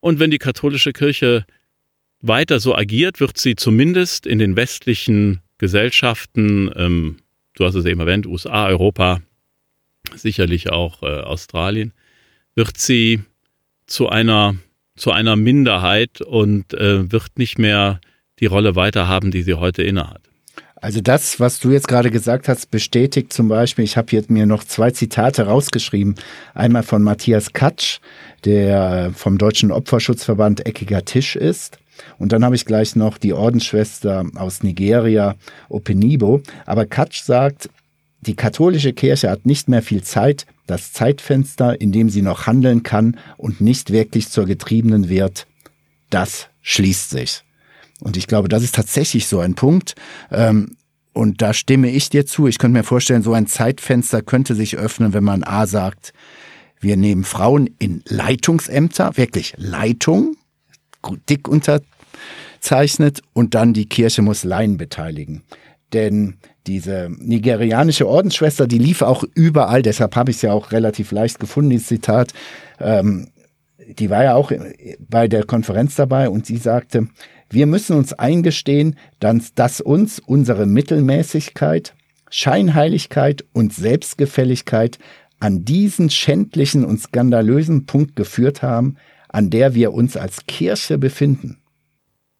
Und 0.00 0.20
wenn 0.20 0.30
die 0.30 0.38
katholische 0.38 0.94
Kirche 0.94 1.44
weiter 2.20 2.60
so 2.60 2.74
agiert, 2.74 3.20
wird 3.20 3.36
sie 3.36 3.56
zumindest 3.56 4.26
in 4.26 4.38
den 4.38 4.56
westlichen 4.56 5.40
Gesellschaften, 5.58 6.70
ähm, 6.76 7.16
du 7.54 7.64
hast 7.64 7.74
es 7.74 7.84
eben 7.84 8.00
erwähnt, 8.00 8.26
USA, 8.26 8.66
Europa, 8.66 9.20
sicherlich 10.14 10.70
auch 10.70 11.02
äh, 11.02 11.20
Australien, 11.20 11.92
wird 12.54 12.78
sie 12.78 13.22
zu 13.86 14.08
einer, 14.08 14.56
zu 14.96 15.12
einer 15.12 15.36
Minderheit 15.36 16.20
und 16.20 16.74
äh, 16.74 17.10
wird 17.10 17.38
nicht 17.38 17.58
mehr 17.58 18.00
die 18.40 18.46
Rolle 18.46 18.76
weiterhaben, 18.76 19.30
die 19.30 19.42
sie 19.42 19.54
heute 19.54 19.82
innehat. 19.82 20.20
Also 20.84 21.00
das, 21.00 21.40
was 21.40 21.60
du 21.60 21.70
jetzt 21.70 21.88
gerade 21.88 22.10
gesagt 22.10 22.46
hast, 22.46 22.70
bestätigt 22.70 23.32
zum 23.32 23.48
Beispiel, 23.48 23.86
ich 23.86 23.96
habe 23.96 24.10
hier 24.10 24.22
mir 24.28 24.44
noch 24.44 24.64
zwei 24.64 24.90
Zitate 24.90 25.46
rausgeschrieben. 25.46 26.14
Einmal 26.52 26.82
von 26.82 27.02
Matthias 27.02 27.54
Katsch, 27.54 28.00
der 28.44 29.10
vom 29.14 29.38
Deutschen 29.38 29.72
Opferschutzverband 29.72 30.66
Eckiger 30.66 31.06
Tisch 31.06 31.36
ist. 31.36 31.78
Und 32.18 32.32
dann 32.32 32.44
habe 32.44 32.54
ich 32.54 32.64
gleich 32.64 32.96
noch 32.96 33.18
die 33.18 33.32
Ordensschwester 33.32 34.24
aus 34.34 34.62
Nigeria, 34.62 35.36
Openibo. 35.68 36.42
Aber 36.66 36.86
Katsch 36.86 37.22
sagt, 37.22 37.68
die 38.20 38.36
katholische 38.36 38.92
Kirche 38.92 39.30
hat 39.30 39.46
nicht 39.46 39.68
mehr 39.68 39.82
viel 39.82 40.02
Zeit. 40.02 40.46
Das 40.66 40.92
Zeitfenster, 40.92 41.80
in 41.80 41.92
dem 41.92 42.08
sie 42.08 42.22
noch 42.22 42.46
handeln 42.46 42.82
kann 42.82 43.18
und 43.36 43.60
nicht 43.60 43.90
wirklich 43.90 44.30
zur 44.30 44.46
Getriebenen 44.46 45.08
wird, 45.08 45.46
das 46.10 46.48
schließt 46.62 47.10
sich. 47.10 47.42
Und 48.00 48.16
ich 48.16 48.26
glaube, 48.26 48.48
das 48.48 48.62
ist 48.62 48.74
tatsächlich 48.74 49.26
so 49.26 49.40
ein 49.40 49.54
Punkt. 49.54 49.94
Ähm, 50.30 50.76
und 51.12 51.42
da 51.42 51.54
stimme 51.54 51.90
ich 51.90 52.08
dir 52.08 52.26
zu. 52.26 52.48
Ich 52.48 52.58
könnte 52.58 52.78
mir 52.78 52.84
vorstellen, 52.84 53.22
so 53.22 53.34
ein 53.34 53.46
Zeitfenster 53.46 54.22
könnte 54.22 54.54
sich 54.54 54.76
öffnen, 54.76 55.12
wenn 55.12 55.24
man 55.24 55.44
A 55.44 55.66
sagt, 55.66 56.12
wir 56.80 56.96
nehmen 56.96 57.24
Frauen 57.24 57.70
in 57.78 58.02
Leitungsämter, 58.06 59.16
wirklich 59.16 59.54
Leitung, 59.56 60.36
dick 61.28 61.48
unterzeichnet 61.48 63.22
und 63.32 63.54
dann 63.54 63.72
die 63.72 63.86
Kirche 63.86 64.22
muss 64.22 64.44
Laien 64.44 64.76
beteiligen. 64.76 65.42
Denn 65.92 66.38
diese 66.66 67.10
nigerianische 67.18 68.08
Ordensschwester, 68.08 68.66
die 68.66 68.78
lief 68.78 69.02
auch 69.02 69.24
überall, 69.34 69.82
deshalb 69.82 70.16
habe 70.16 70.30
ich 70.30 70.38
es 70.38 70.42
ja 70.42 70.52
auch 70.52 70.72
relativ 70.72 71.12
leicht 71.12 71.38
gefunden, 71.38 71.70
dieses 71.70 71.88
Zitat. 71.88 72.32
Ähm, 72.80 73.28
die 73.98 74.10
war 74.10 74.24
ja 74.24 74.34
auch 74.34 74.50
bei 74.98 75.28
der 75.28 75.44
Konferenz 75.44 75.94
dabei 75.94 76.28
und 76.30 76.46
sie 76.46 76.56
sagte, 76.56 77.08
wir 77.50 77.66
müssen 77.66 77.96
uns 77.96 78.12
eingestehen, 78.12 78.96
dass 79.20 79.80
uns 79.80 80.18
unsere 80.18 80.66
Mittelmäßigkeit, 80.66 81.94
Scheinheiligkeit 82.30 83.44
und 83.52 83.72
Selbstgefälligkeit 83.72 84.98
an 85.38 85.64
diesen 85.64 86.10
schändlichen 86.10 86.84
und 86.84 87.00
skandalösen 87.00 87.86
Punkt 87.86 88.16
geführt 88.16 88.62
haben, 88.62 88.96
an 89.34 89.50
der 89.50 89.74
wir 89.74 89.92
uns 89.92 90.16
als 90.16 90.46
Kirche 90.46 90.96
befinden. 90.96 91.58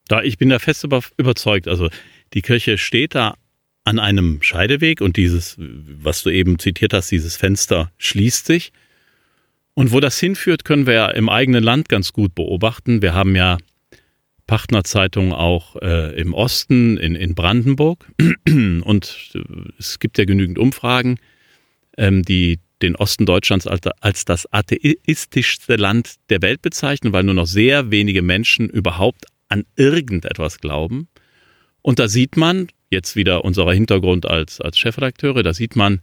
Da 0.07 0.22
ich 0.22 0.38
bin 0.38 0.48
da 0.48 0.61
fest 0.61 0.87
überzeugt, 1.16 1.66
also 1.66 1.88
die 2.35 2.42
Kirche 2.42 2.78
steht 2.78 3.16
da 3.16 3.35
an 3.83 3.98
einem 3.98 4.40
Scheideweg 4.42 5.00
und 5.00 5.16
dieses, 5.16 5.57
was 5.59 6.22
du 6.22 6.30
eben 6.30 6.59
zitiert 6.61 6.92
hast, 6.92 7.11
dieses 7.11 7.37
Fenster 7.37 7.90
schließt 7.98 8.46
sich. 8.46 8.72
Und 9.74 9.90
wo 9.90 9.98
das 9.98 10.20
hinführt, 10.20 10.64
können 10.64 10.87
wir 10.87 10.94
ja 10.94 11.11
im 11.11 11.28
eigenen 11.28 11.64
Land 11.64 11.88
ganz 11.88 12.12
gut 12.12 12.37
beobachten. 12.37 13.02
Wir 13.02 13.12
haben 13.12 13.35
ja 13.35 13.59
Partnerzeitungen 14.46 15.33
auch 15.33 15.74
äh, 15.83 16.14
im 16.14 16.33
Osten, 16.33 16.96
in, 16.96 17.16
in 17.16 17.35
Brandenburg. 17.35 18.09
Und 18.46 19.37
es 19.80 19.98
gibt 19.98 20.16
ja 20.18 20.26
genügend 20.26 20.61
Umfragen, 20.61 21.18
ähm, 21.98 22.22
die 22.22 22.61
den 22.82 22.96
Osten 22.96 23.26
Deutschlands 23.26 23.66
als, 23.66 23.87
als 24.00 24.24
das 24.24 24.52
atheistischste 24.52 25.76
Land 25.76 26.14
der 26.28 26.42
Welt 26.42 26.62
bezeichnen, 26.62 27.12
weil 27.12 27.24
nur 27.24 27.34
noch 27.34 27.46
sehr 27.46 27.90
wenige 27.90 28.22
Menschen 28.22 28.68
überhaupt 28.68 29.26
an 29.48 29.64
irgendetwas 29.76 30.58
glauben. 30.58 31.08
Und 31.82 31.98
da 31.98 32.08
sieht 32.08 32.37
man, 32.37 32.68
jetzt 32.90 33.16
wieder 33.16 33.44
unser 33.44 33.70
Hintergrund 33.72 34.26
als, 34.26 34.60
als 34.60 34.78
Chefredakteure, 34.78 35.42
da 35.42 35.54
sieht 35.54 35.76
man, 35.76 36.00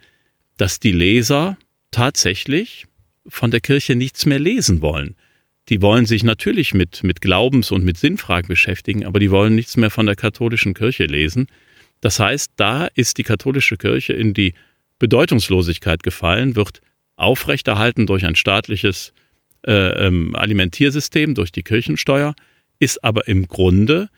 dass 0.58 0.80
die 0.80 0.92
Leser 0.92 1.58
tatsächlich 1.92 2.86
von 3.28 3.52
der 3.52 3.62
Kirche 3.62 3.96
nichts 3.96 4.26
mehr 4.26 4.40
lesen 4.40 4.82
wollen. 4.82 5.16
Die 5.70 5.82
wollen 5.82 6.06
sich 6.06 6.24
natürlich 6.24 6.74
mit, 6.74 7.04
mit 7.04 7.22
Glaubens- 7.22 7.72
und 7.72 7.84
mit 7.84 7.98
Sinnfragen 7.98 8.48
beschäftigen, 8.48 9.06
aber 9.06 9.20
die 9.20 9.32
wollen 9.32 9.56
nichts 9.56 9.78
mehr 9.78 9.92
von 9.92 10.06
der 10.06 10.16
katholischen 10.16 10.74
Kirche 10.74 11.06
lesen. 11.06 11.48
Das 12.02 12.20
heißt, 12.20 12.54
da 12.56 12.88
ist 12.88 13.18
die 13.18 13.24
katholische 13.24 13.78
Kirche 13.78 14.14
in 14.14 14.34
die 14.34 14.54
Bedeutungslosigkeit 15.02 16.04
gefallen, 16.04 16.56
wird 16.56 16.80
aufrechterhalten 17.16 18.06
durch 18.06 18.24
ein 18.24 18.36
staatliches 18.36 19.14
äh, 19.66 19.72
ähm, 20.06 20.36
Alimentiersystem, 20.36 21.34
durch 21.34 21.52
die 21.52 21.64
Kirchensteuer, 21.64 22.36
ist 22.78 23.04
aber 23.04 23.28
im 23.28 23.48
Grunde 23.48 24.10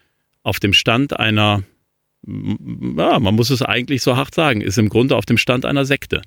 auf 0.43 0.59
dem 0.59 0.73
Stand 0.73 1.17
einer, 1.17 1.63
ja, 2.27 3.19
man 3.19 3.33
muss 3.33 3.49
es 3.49 3.61
eigentlich 3.61 4.01
so 4.01 4.17
hart 4.17 4.35
sagen, 4.35 4.59
ist 4.59 4.77
im 4.77 4.89
Grunde 4.89 5.15
auf 5.15 5.25
dem 5.25 5.37
Stand 5.37 5.63
einer 5.63 5.85
Sekte. 5.85 6.21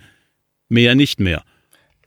Mehr 0.71 0.95
nicht 0.95 1.21
mehr. 1.21 1.45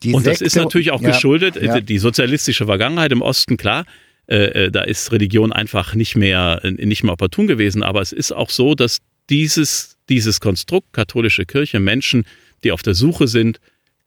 Die 0.01 0.13
und 0.13 0.23
Sekte, 0.23 0.43
das 0.43 0.53
ist 0.53 0.55
natürlich 0.55 0.89
auch 0.89 1.01
ja, 1.01 1.11
geschuldet, 1.11 1.55
ja. 1.55 1.79
die 1.79 1.99
sozialistische 1.99 2.65
Vergangenheit 2.65 3.11
im 3.11 3.21
Osten, 3.21 3.57
klar, 3.57 3.85
äh, 4.25 4.65
äh, 4.65 4.71
da 4.71 4.81
ist 4.81 5.11
Religion 5.11 5.53
einfach 5.53 5.93
nicht 5.93 6.15
mehr, 6.15 6.61
nicht 6.63 7.03
mehr 7.03 7.13
opportun 7.13 7.45
gewesen, 7.45 7.83
aber 7.83 8.01
es 8.01 8.11
ist 8.11 8.31
auch 8.31 8.49
so, 8.49 8.73
dass 8.73 9.01
dieses, 9.29 9.98
dieses 10.09 10.39
Konstrukt 10.39 10.93
katholische 10.93 11.45
Kirche 11.45 11.79
Menschen, 11.79 12.25
die 12.63 12.71
auf 12.71 12.81
der 12.81 12.93
Suche 12.93 13.27
sind, 13.27 13.59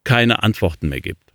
keine 0.03 0.43
Antworten 0.43 0.89
mehr 0.89 1.01
gibt. 1.01 1.33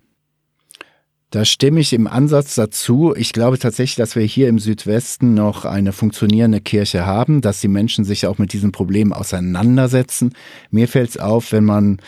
Da 1.31 1.45
stimme 1.45 1.81
ich 1.81 1.93
im 1.93 2.07
Ansatz 2.07 2.55
dazu. 2.55 3.15
Ich 3.15 3.35
glaube 3.35 3.59
tatsächlich, 3.59 3.97
dass 3.97 4.17
wir 4.17 4.23
hier 4.23 4.49
im 4.49 4.59
Südwesten 4.59 5.35
noch 5.35 5.67
eine 5.67 5.93
funktionierende 5.93 6.63
Kirche 6.63 7.05
haben, 7.05 7.43
dass 7.43 7.61
die 7.61 7.69
Menschen 7.69 8.05
sich 8.05 8.27
auch 8.27 8.39
mit 8.39 8.55
diesen 8.55 8.73
Problemen 8.73 9.13
auseinandersetzen. 9.13 10.33
Mir 10.71 10.89
fällt 10.89 11.11
es 11.11 11.17
auf, 11.19 11.53
wenn 11.53 11.65
man 11.65 11.99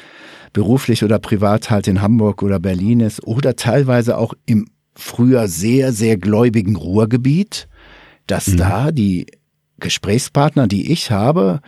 beruflich 0.54 1.04
oder 1.04 1.18
privat 1.18 1.70
halt 1.70 1.86
in 1.86 2.00
Hamburg 2.00 2.42
oder 2.42 2.58
Berlin 2.58 3.00
ist 3.00 3.22
oder 3.22 3.56
teilweise 3.56 4.16
auch 4.16 4.32
im 4.46 4.68
früher 4.94 5.48
sehr, 5.48 5.92
sehr 5.92 6.16
gläubigen 6.16 6.76
Ruhrgebiet, 6.76 7.68
dass 8.26 8.48
mhm. 8.48 8.56
da 8.56 8.90
die 8.90 9.26
Gesprächspartner, 9.80 10.66
die 10.66 10.90
ich 10.92 11.10
habe, 11.10 11.60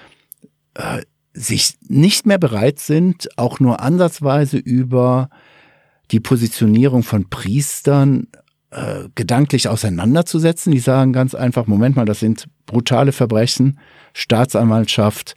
äh, 0.75 1.03
sich 1.35 1.75
nicht 1.89 2.27
mehr 2.27 2.39
bereit 2.39 2.79
sind, 2.79 3.29
auch 3.39 3.59
nur 3.61 3.81
ansatzweise 3.81 4.59
über 4.59 5.31
die 6.11 6.21
Positionierung 6.21 7.03
von 7.03 7.31
Priestern 7.31 8.29
äh, 8.71 9.09
gedanklich 9.15 9.69
auseinanderzusetzen. 9.69 10.73
Die 10.73 10.79
sagen 10.79 11.13
ganz 11.13 11.35
einfach, 11.35 11.67
Moment 11.67 11.97
mal, 11.97 12.05
das 12.05 12.21
sind 12.21 12.49
brutale 12.67 13.13
Verbrechen, 13.13 13.79
Staatsanwaltschaft, 14.13 15.37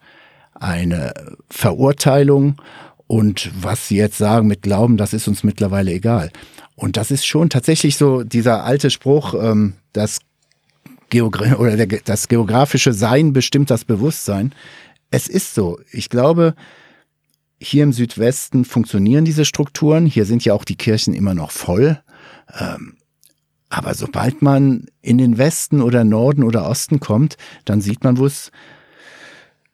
eine 0.53 1.13
Verurteilung 1.49 2.61
und 3.07 3.51
was 3.61 3.87
sie 3.87 3.97
jetzt 3.97 4.17
sagen 4.17 4.47
mit 4.47 4.61
Glauben, 4.61 4.97
das 4.97 5.13
ist 5.13 5.27
uns 5.27 5.43
mittlerweile 5.43 5.91
egal. 5.91 6.31
Und 6.75 6.97
das 6.97 7.11
ist 7.11 7.25
schon 7.25 7.49
tatsächlich 7.49 7.97
so 7.97 8.23
dieser 8.23 8.63
alte 8.63 8.89
Spruch, 8.89 9.33
ähm, 9.35 9.73
das, 9.93 10.19
Geogra 11.09 11.55
oder 11.55 11.77
der, 11.77 11.99
das 12.03 12.27
geografische 12.27 12.93
Sein 12.93 13.31
bestimmt 13.31 13.69
das 13.69 13.85
Bewusstsein. 13.85 14.53
Es 15.11 15.27
ist 15.27 15.53
so. 15.55 15.79
Ich 15.91 16.09
glaube, 16.09 16.55
hier 17.59 17.83
im 17.83 17.93
Südwesten 17.93 18.65
funktionieren 18.65 19.25
diese 19.25 19.45
Strukturen. 19.45 20.05
Hier 20.05 20.25
sind 20.25 20.43
ja 20.45 20.53
auch 20.53 20.65
die 20.65 20.75
Kirchen 20.75 21.13
immer 21.13 21.33
noch 21.33 21.51
voll. 21.51 21.99
Ähm, 22.59 22.97
aber 23.69 23.93
sobald 23.93 24.41
man 24.41 24.85
in 25.01 25.17
den 25.17 25.37
Westen 25.37 25.81
oder 25.81 26.03
Norden 26.03 26.43
oder 26.43 26.69
Osten 26.69 26.99
kommt, 26.99 27.37
dann 27.65 27.81
sieht 27.81 28.03
man, 28.03 28.17
wo 28.17 28.25
es 28.25 28.51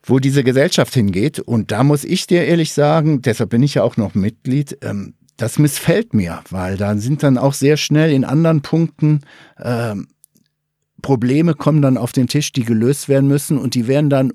wo 0.03 0.17
diese 0.17 0.43
Gesellschaft 0.43 0.93
hingeht. 0.93 1.39
Und 1.39 1.71
da 1.71 1.83
muss 1.83 2.03
ich 2.03 2.25
dir 2.25 2.45
ehrlich 2.45 2.73
sagen, 2.73 3.21
deshalb 3.21 3.51
bin 3.51 3.61
ich 3.61 3.75
ja 3.75 3.83
auch 3.83 3.97
noch 3.97 4.15
Mitglied, 4.15 4.79
ähm, 4.81 5.13
das 5.37 5.59
missfällt 5.59 6.13
mir, 6.13 6.41
weil 6.49 6.77
da 6.77 6.95
sind 6.97 7.23
dann 7.23 7.37
auch 7.37 7.53
sehr 7.53 7.77
schnell 7.77 8.11
in 8.11 8.23
anderen 8.23 8.61
Punkten 8.61 9.21
ähm, 9.59 10.07
Probleme 11.01 11.55
kommen 11.55 11.81
dann 11.81 11.97
auf 11.97 12.11
den 12.11 12.27
Tisch, 12.27 12.51
die 12.51 12.63
gelöst 12.63 13.09
werden 13.09 13.27
müssen 13.27 13.57
und 13.57 13.75
die 13.75 13.87
werden 13.87 14.09
dann 14.09 14.33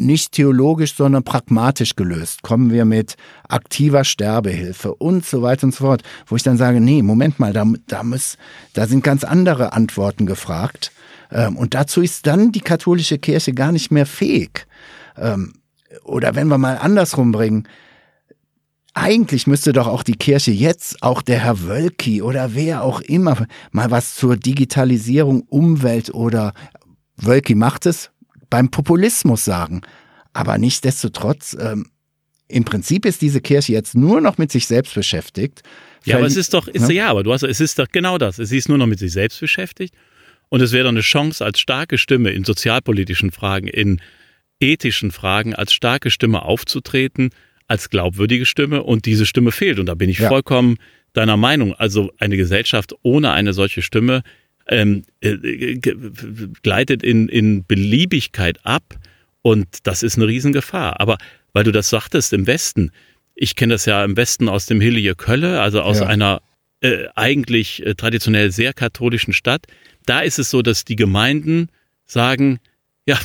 nicht 0.00 0.32
theologisch, 0.32 0.94
sondern 0.94 1.24
pragmatisch 1.24 1.96
gelöst. 1.96 2.42
Kommen 2.42 2.70
wir 2.70 2.84
mit 2.84 3.16
aktiver 3.48 4.04
Sterbehilfe 4.04 4.94
und 4.94 5.24
so 5.24 5.42
weiter 5.42 5.64
und 5.64 5.74
so 5.74 5.84
fort, 5.84 6.02
wo 6.26 6.36
ich 6.36 6.42
dann 6.42 6.56
sage, 6.56 6.80
nee, 6.80 7.02
Moment 7.02 7.38
mal, 7.38 7.52
da, 7.52 7.64
da, 7.86 8.02
muss, 8.02 8.36
da 8.72 8.86
sind 8.86 9.04
ganz 9.04 9.24
andere 9.24 9.72
Antworten 9.72 10.26
gefragt. 10.26 10.92
Ähm, 11.30 11.56
und 11.56 11.74
dazu 11.74 12.00
ist 12.00 12.26
dann 12.26 12.52
die 12.52 12.60
katholische 12.60 13.18
Kirche 13.18 13.52
gar 13.52 13.72
nicht 13.72 13.90
mehr 13.90 14.06
fähig. 14.06 14.66
Ähm, 15.16 15.54
oder 16.04 16.34
wenn 16.34 16.48
wir 16.48 16.58
mal 16.58 16.78
andersrum 16.78 17.32
bringen, 17.32 17.66
eigentlich 18.94 19.46
müsste 19.46 19.72
doch 19.72 19.86
auch 19.86 20.02
die 20.02 20.16
Kirche 20.16 20.50
jetzt, 20.50 21.02
auch 21.02 21.22
der 21.22 21.38
Herr 21.38 21.62
Wölki 21.66 22.20
oder 22.20 22.54
wer 22.54 22.82
auch 22.82 23.00
immer, 23.00 23.46
mal 23.70 23.90
was 23.90 24.16
zur 24.16 24.36
Digitalisierung, 24.36 25.42
Umwelt 25.42 26.12
oder 26.12 26.52
Wölki 27.16 27.54
macht 27.54 27.86
es, 27.86 28.10
beim 28.50 28.70
Populismus 28.70 29.44
sagen. 29.44 29.82
Aber 30.32 30.58
nichtsdestotrotz, 30.58 31.56
ähm, 31.60 31.90
im 32.48 32.64
Prinzip 32.64 33.04
ist 33.04 33.20
diese 33.20 33.40
Kirche 33.40 33.72
jetzt 33.72 33.94
nur 33.94 34.20
noch 34.20 34.38
mit 34.38 34.50
sich 34.50 34.66
selbst 34.66 34.94
beschäftigt. 34.94 35.62
Ja, 36.04 36.16
aber 36.16 36.26
es 36.26 36.36
ist 36.36 36.54
doch, 36.54 36.66
ist, 36.66 36.88
ja? 36.88 36.94
ja, 36.94 37.10
aber 37.10 37.22
du 37.22 37.32
hast, 37.32 37.42
es 37.42 37.60
ist 37.60 37.78
doch 37.78 37.88
genau 37.92 38.16
das. 38.16 38.36
Sie 38.36 38.56
ist 38.56 38.68
nur 38.68 38.78
noch 38.78 38.86
mit 38.86 38.98
sich 38.98 39.12
selbst 39.12 39.40
beschäftigt. 39.40 39.94
Und 40.48 40.62
es 40.62 40.72
wäre 40.72 40.84
doch 40.84 40.90
eine 40.90 41.02
Chance 41.02 41.44
als 41.44 41.60
starke 41.60 41.98
Stimme 41.98 42.30
in 42.30 42.44
sozialpolitischen 42.44 43.32
Fragen, 43.32 43.66
in 43.66 44.00
ethischen 44.60 45.10
Fragen, 45.10 45.54
als 45.54 45.74
starke 45.74 46.10
Stimme 46.10 46.42
aufzutreten, 46.42 47.30
als 47.66 47.90
glaubwürdige 47.90 48.46
Stimme. 48.46 48.82
Und 48.82 49.04
diese 49.04 49.26
Stimme 49.26 49.52
fehlt. 49.52 49.78
Und 49.78 49.86
da 49.86 49.94
bin 49.94 50.08
ich 50.08 50.18
ja. 50.18 50.28
vollkommen 50.28 50.78
deiner 51.12 51.36
Meinung. 51.36 51.74
Also 51.74 52.12
eine 52.18 52.38
Gesellschaft 52.38 52.94
ohne 53.02 53.32
eine 53.32 53.52
solche 53.52 53.82
Stimme 53.82 54.22
ähm, 54.68 55.04
äh, 55.20 55.76
gleitet 56.62 57.02
in, 57.02 57.28
in 57.28 57.64
Beliebigkeit 57.64 58.64
ab. 58.64 58.82
Und 59.42 59.86
das 59.86 60.02
ist 60.02 60.16
eine 60.16 60.26
Riesengefahr. 60.26 61.00
Aber 61.00 61.18
weil 61.52 61.64
du 61.64 61.72
das 61.72 61.90
sagtest 61.90 62.32
im 62.32 62.46
Westen, 62.46 62.90
ich 63.34 63.56
kenne 63.56 63.74
das 63.74 63.86
ja 63.86 64.04
im 64.04 64.16
Westen 64.16 64.48
aus 64.48 64.66
dem 64.66 64.80
Hillige 64.80 65.14
Kölle, 65.14 65.60
also 65.60 65.80
aus 65.80 66.00
ja. 66.00 66.06
einer 66.06 66.42
äh, 66.80 67.06
eigentlich 67.14 67.84
äh, 67.84 67.94
traditionell 67.94 68.50
sehr 68.50 68.72
katholischen 68.72 69.32
Stadt, 69.32 69.66
da 70.06 70.20
ist 70.20 70.38
es 70.38 70.50
so, 70.50 70.62
dass 70.62 70.84
die 70.84 70.96
Gemeinden 70.96 71.68
sagen, 72.04 72.58
ja, 73.06 73.18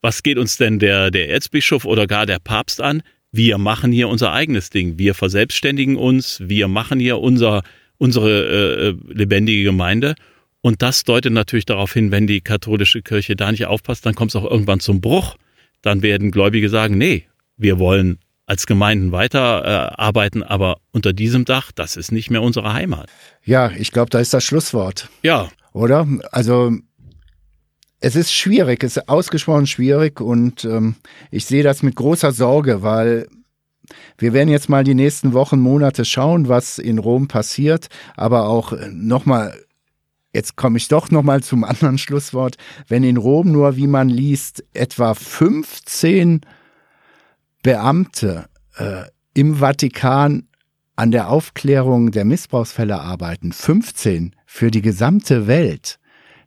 was 0.00 0.22
geht 0.22 0.38
uns 0.38 0.56
denn 0.56 0.78
der, 0.78 1.10
der 1.10 1.30
Erzbischof 1.30 1.84
oder 1.84 2.06
gar 2.06 2.26
der 2.26 2.38
Papst 2.38 2.80
an? 2.80 3.02
wir 3.32 3.58
machen 3.58 3.92
hier 3.92 4.08
unser 4.08 4.32
eigenes 4.32 4.70
Ding, 4.70 4.98
wir 4.98 5.14
verselbstständigen 5.14 5.96
uns, 5.96 6.40
wir 6.44 6.68
machen 6.68 6.98
hier 6.98 7.18
unser, 7.18 7.62
unsere 7.98 8.94
äh, 9.08 9.12
lebendige 9.12 9.64
Gemeinde. 9.64 10.14
Und 10.60 10.82
das 10.82 11.04
deutet 11.04 11.32
natürlich 11.32 11.66
darauf 11.66 11.92
hin, 11.92 12.10
wenn 12.10 12.26
die 12.26 12.40
katholische 12.40 13.02
Kirche 13.02 13.36
da 13.36 13.50
nicht 13.50 13.66
aufpasst, 13.66 14.04
dann 14.04 14.14
kommt 14.14 14.32
es 14.32 14.36
auch 14.36 14.50
irgendwann 14.50 14.80
zum 14.80 15.00
Bruch. 15.00 15.36
Dann 15.82 16.02
werden 16.02 16.30
Gläubige 16.30 16.68
sagen, 16.68 16.98
nee, 16.98 17.26
wir 17.56 17.78
wollen 17.78 18.18
als 18.46 18.66
Gemeinden 18.66 19.12
weiterarbeiten, 19.12 20.42
äh, 20.42 20.46
aber 20.46 20.78
unter 20.90 21.12
diesem 21.12 21.44
Dach, 21.44 21.70
das 21.70 21.96
ist 21.96 22.12
nicht 22.12 22.30
mehr 22.30 22.42
unsere 22.42 22.72
Heimat. 22.72 23.08
Ja, 23.44 23.70
ich 23.70 23.92
glaube, 23.92 24.10
da 24.10 24.20
ist 24.20 24.32
das 24.32 24.42
Schlusswort. 24.42 25.10
Ja. 25.22 25.50
Oder? 25.72 26.08
Also 26.32 26.72
es 28.00 28.16
ist 28.16 28.32
schwierig, 28.32 28.82
es 28.82 28.96
ist 28.96 29.08
ausgesprochen 29.08 29.66
schwierig 29.66 30.20
und 30.20 30.64
ähm, 30.64 30.94
ich 31.30 31.44
sehe 31.44 31.62
das 31.62 31.82
mit 31.82 31.94
großer 31.96 32.32
Sorge, 32.32 32.82
weil 32.82 33.28
wir 34.16 34.32
werden 34.32 34.48
jetzt 34.48 34.68
mal 34.68 34.84
die 34.84 34.94
nächsten 34.94 35.32
Wochen, 35.32 35.60
Monate 35.60 36.04
schauen, 36.04 36.48
was 36.48 36.78
in 36.78 36.98
Rom 36.98 37.28
passiert, 37.28 37.88
aber 38.16 38.48
auch 38.48 38.72
nochmal, 38.90 39.54
jetzt 40.38 40.54
komme 40.54 40.78
ich 40.78 40.86
doch 40.86 41.10
nochmal 41.10 41.42
zum 41.42 41.64
anderen 41.64 41.98
Schlusswort, 41.98 42.56
wenn 42.86 43.02
in 43.02 43.16
Rom 43.16 43.50
nur, 43.50 43.76
wie 43.76 43.88
man 43.88 44.08
liest, 44.08 44.64
etwa 44.72 45.14
15 45.14 46.42
Beamte 47.64 48.48
äh, 48.76 49.02
im 49.34 49.56
Vatikan 49.56 50.44
an 50.94 51.10
der 51.10 51.28
Aufklärung 51.28 52.12
der 52.12 52.24
Missbrauchsfälle 52.24 53.00
arbeiten, 53.00 53.52
15 53.52 54.36
für 54.46 54.70
die 54.70 54.80
gesamte 54.80 55.48
Welt, 55.48 55.98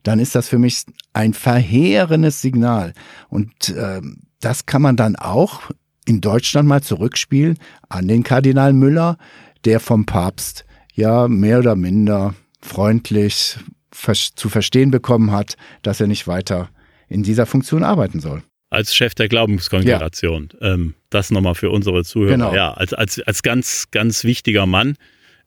dann 0.04 0.20
ist 0.20 0.36
das 0.36 0.48
für 0.48 0.58
mich 0.58 0.86
ein 1.12 1.34
verheerendes 1.34 2.42
Signal. 2.42 2.94
Und 3.28 3.70
äh, 3.70 4.02
das 4.40 4.66
kann 4.66 4.82
man 4.82 4.96
dann 4.96 5.18
auch 5.18 5.70
in 6.06 6.22
Deutschland 6.22 6.68
mal 6.68 6.82
zurückspielen 6.82 7.60
an 7.90 8.08
den 8.08 8.24
Kardinal 8.24 8.72
Müller, 8.72 9.18
der 9.66 9.82
vom 9.82 10.06
Papst 10.06 10.64
ja 10.94 11.28
mehr 11.28 11.60
oder 11.60 11.76
minder 11.76 12.34
freundlich 12.62 13.58
zu 13.92 14.50
verstehen 14.50 14.92
bekommen 14.92 15.32
hat, 15.32 15.56
dass 15.82 16.00
er 16.00 16.08
nicht 16.08 16.28
weiter 16.28 16.70
in 17.08 17.24
dieser 17.24 17.46
Funktion 17.46 17.84
arbeiten 17.84 18.20
soll 18.20 18.44
als 18.72 18.96
Chef 18.96 19.14
der 19.14 19.28
Glaubenskongregation. 19.28 20.50
Ja. 20.60 20.74
Ähm, 20.74 20.96
das 21.10 21.30
nochmal 21.30 21.56
für 21.56 21.70
unsere 21.70 22.04
Zuhörer. 22.04 22.32
Genau. 22.32 22.56
Ja, 22.56 22.72
als, 22.72 22.94
als, 22.94 23.20
als 23.20 23.44
ganz, 23.44 23.92
ganz 23.92 24.24
wichtiger 24.24 24.66
Mann. 24.66 24.96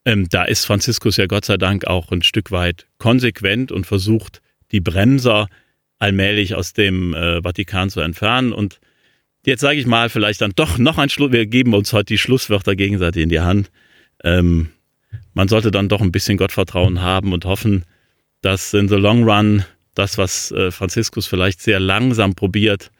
Ähm, 0.05 0.29
da 0.29 0.45
ist 0.45 0.65
Franziskus 0.65 1.17
ja 1.17 1.25
Gott 1.25 1.43
sei 1.43 1.57
Dank 1.57 1.87
auch 1.87 2.11
ein 2.11 2.21
Stück 2.21 2.51
weit 2.51 2.85
konsequent 2.99 3.71
und 3.71 3.85
versucht, 3.85 4.41
die 4.71 4.79
Bremser 4.79 5.47
allmählich 5.97 6.53
aus 6.53 6.73
dem 6.73 7.15
äh, 7.15 7.41
Vatikan 7.41 7.89
zu 7.89 7.99
entfernen. 7.99 8.53
Und 8.53 8.79
jetzt 9.43 9.61
sage 9.61 9.79
ich 9.79 9.87
mal, 9.87 10.09
vielleicht 10.09 10.41
dann 10.41 10.53
doch 10.55 10.77
noch 10.77 10.99
ein 10.99 11.09
Schluss. 11.09 11.31
Wir 11.31 11.47
geben 11.47 11.73
uns 11.73 11.91
heute 11.93 12.13
die 12.13 12.19
Schlusswörter 12.19 12.75
gegenseitig 12.75 13.23
in 13.23 13.29
die 13.29 13.39
Hand. 13.39 13.71
Ähm, 14.23 14.69
man 15.33 15.47
sollte 15.47 15.71
dann 15.71 15.89
doch 15.89 16.01
ein 16.01 16.11
bisschen 16.11 16.37
Gottvertrauen 16.37 17.01
haben 17.01 17.33
und 17.33 17.45
hoffen, 17.45 17.85
dass 18.45 18.75
in 18.75 18.87
the 18.87 18.95
long 18.95 19.27
run 19.27 19.65
das, 19.95 20.19
was 20.19 20.51
äh, 20.51 20.69
Franziskus 20.69 21.25
vielleicht 21.25 21.61
sehr 21.61 21.79
langsam 21.79 22.35
probiert, 22.35 22.91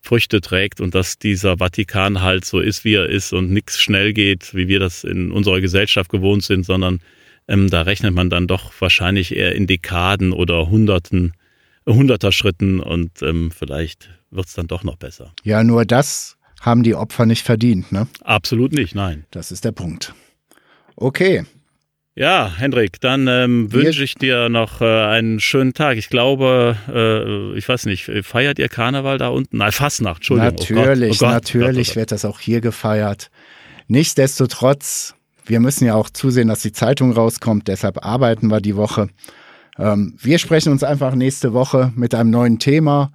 Früchte 0.00 0.40
trägt 0.40 0.80
und 0.80 0.94
dass 0.94 1.18
dieser 1.18 1.58
Vatikan 1.58 2.22
halt 2.22 2.44
so 2.44 2.58
ist, 2.58 2.84
wie 2.84 2.94
er 2.94 3.08
ist 3.08 3.32
und 3.32 3.50
nichts 3.50 3.78
schnell 3.80 4.14
geht, 4.14 4.54
wie 4.54 4.66
wir 4.66 4.80
das 4.80 5.04
in 5.04 5.30
unserer 5.30 5.60
Gesellschaft 5.60 6.10
gewohnt 6.10 6.42
sind, 6.42 6.64
sondern 6.64 7.00
ähm, 7.48 7.68
da 7.68 7.82
rechnet 7.82 8.14
man 8.14 8.30
dann 8.30 8.46
doch 8.46 8.72
wahrscheinlich 8.80 9.36
eher 9.36 9.54
in 9.54 9.66
Dekaden 9.66 10.32
oder 10.32 10.70
Hunderten, 10.70 11.34
Hunderter 11.86 12.32
Schritten 12.32 12.80
und 12.80 13.22
ähm, 13.22 13.50
vielleicht 13.50 14.08
wird 14.30 14.46
es 14.46 14.54
dann 14.54 14.68
doch 14.68 14.84
noch 14.84 14.96
besser. 14.96 15.34
Ja, 15.42 15.62
nur 15.64 15.84
das 15.84 16.36
haben 16.62 16.82
die 16.82 16.94
Opfer 16.94 17.26
nicht 17.26 17.44
verdient, 17.44 17.92
ne? 17.92 18.08
Absolut 18.22 18.72
nicht, 18.72 18.94
nein. 18.94 19.26
Das 19.30 19.52
ist 19.52 19.66
der 19.66 19.72
Punkt. 19.72 20.14
Okay, 20.96 21.44
ja, 22.16 22.52
Hendrik, 22.56 23.00
dann 23.00 23.26
ähm, 23.26 23.72
wünsche 23.72 24.04
ich 24.04 24.14
dir 24.14 24.48
noch 24.48 24.80
äh, 24.80 24.84
einen 24.84 25.40
schönen 25.40 25.74
Tag. 25.74 25.96
Ich 25.96 26.08
glaube, 26.08 26.76
äh, 26.88 27.58
ich 27.58 27.68
weiß 27.68 27.86
nicht, 27.86 28.10
feiert 28.22 28.58
ihr 28.58 28.68
Karneval 28.68 29.18
da 29.18 29.28
unten? 29.28 29.58
Nein, 29.58 29.72
Fastnacht, 29.72 30.18
Entschuldigung. 30.18 30.54
Natürlich, 30.56 31.20
oh 31.20 31.26
Gott, 31.26 31.28
oh 31.28 31.28
Gott, 31.28 31.32
natürlich 31.32 31.88
Gott, 31.88 31.96
wird 31.96 32.12
das 32.12 32.24
auch 32.24 32.38
hier 32.38 32.60
gefeiert. 32.60 33.30
Nichtsdestotrotz, 33.88 35.16
wir 35.44 35.58
müssen 35.58 35.86
ja 35.86 35.94
auch 35.94 36.08
zusehen, 36.08 36.48
dass 36.48 36.62
die 36.62 36.72
Zeitung 36.72 37.12
rauskommt, 37.12 37.66
deshalb 37.66 38.04
arbeiten 38.04 38.48
wir 38.48 38.60
die 38.60 38.76
Woche. 38.76 39.08
Ähm, 39.76 40.14
wir 40.20 40.38
sprechen 40.38 40.70
uns 40.70 40.84
einfach 40.84 41.14
nächste 41.16 41.52
Woche 41.52 41.92
mit 41.96 42.14
einem 42.14 42.30
neuen 42.30 42.60
Thema, 42.60 43.12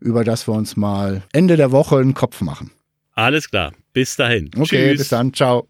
über 0.00 0.24
das 0.24 0.48
wir 0.48 0.54
uns 0.54 0.76
mal 0.76 1.22
Ende 1.32 1.56
der 1.56 1.70
Woche 1.70 1.98
einen 1.98 2.14
Kopf 2.14 2.40
machen. 2.40 2.70
Alles 3.12 3.50
klar, 3.50 3.72
bis 3.92 4.16
dahin. 4.16 4.50
Okay, 4.56 4.90
Tschüss. 4.90 4.98
bis 4.98 5.08
dann, 5.10 5.34
ciao. 5.34 5.68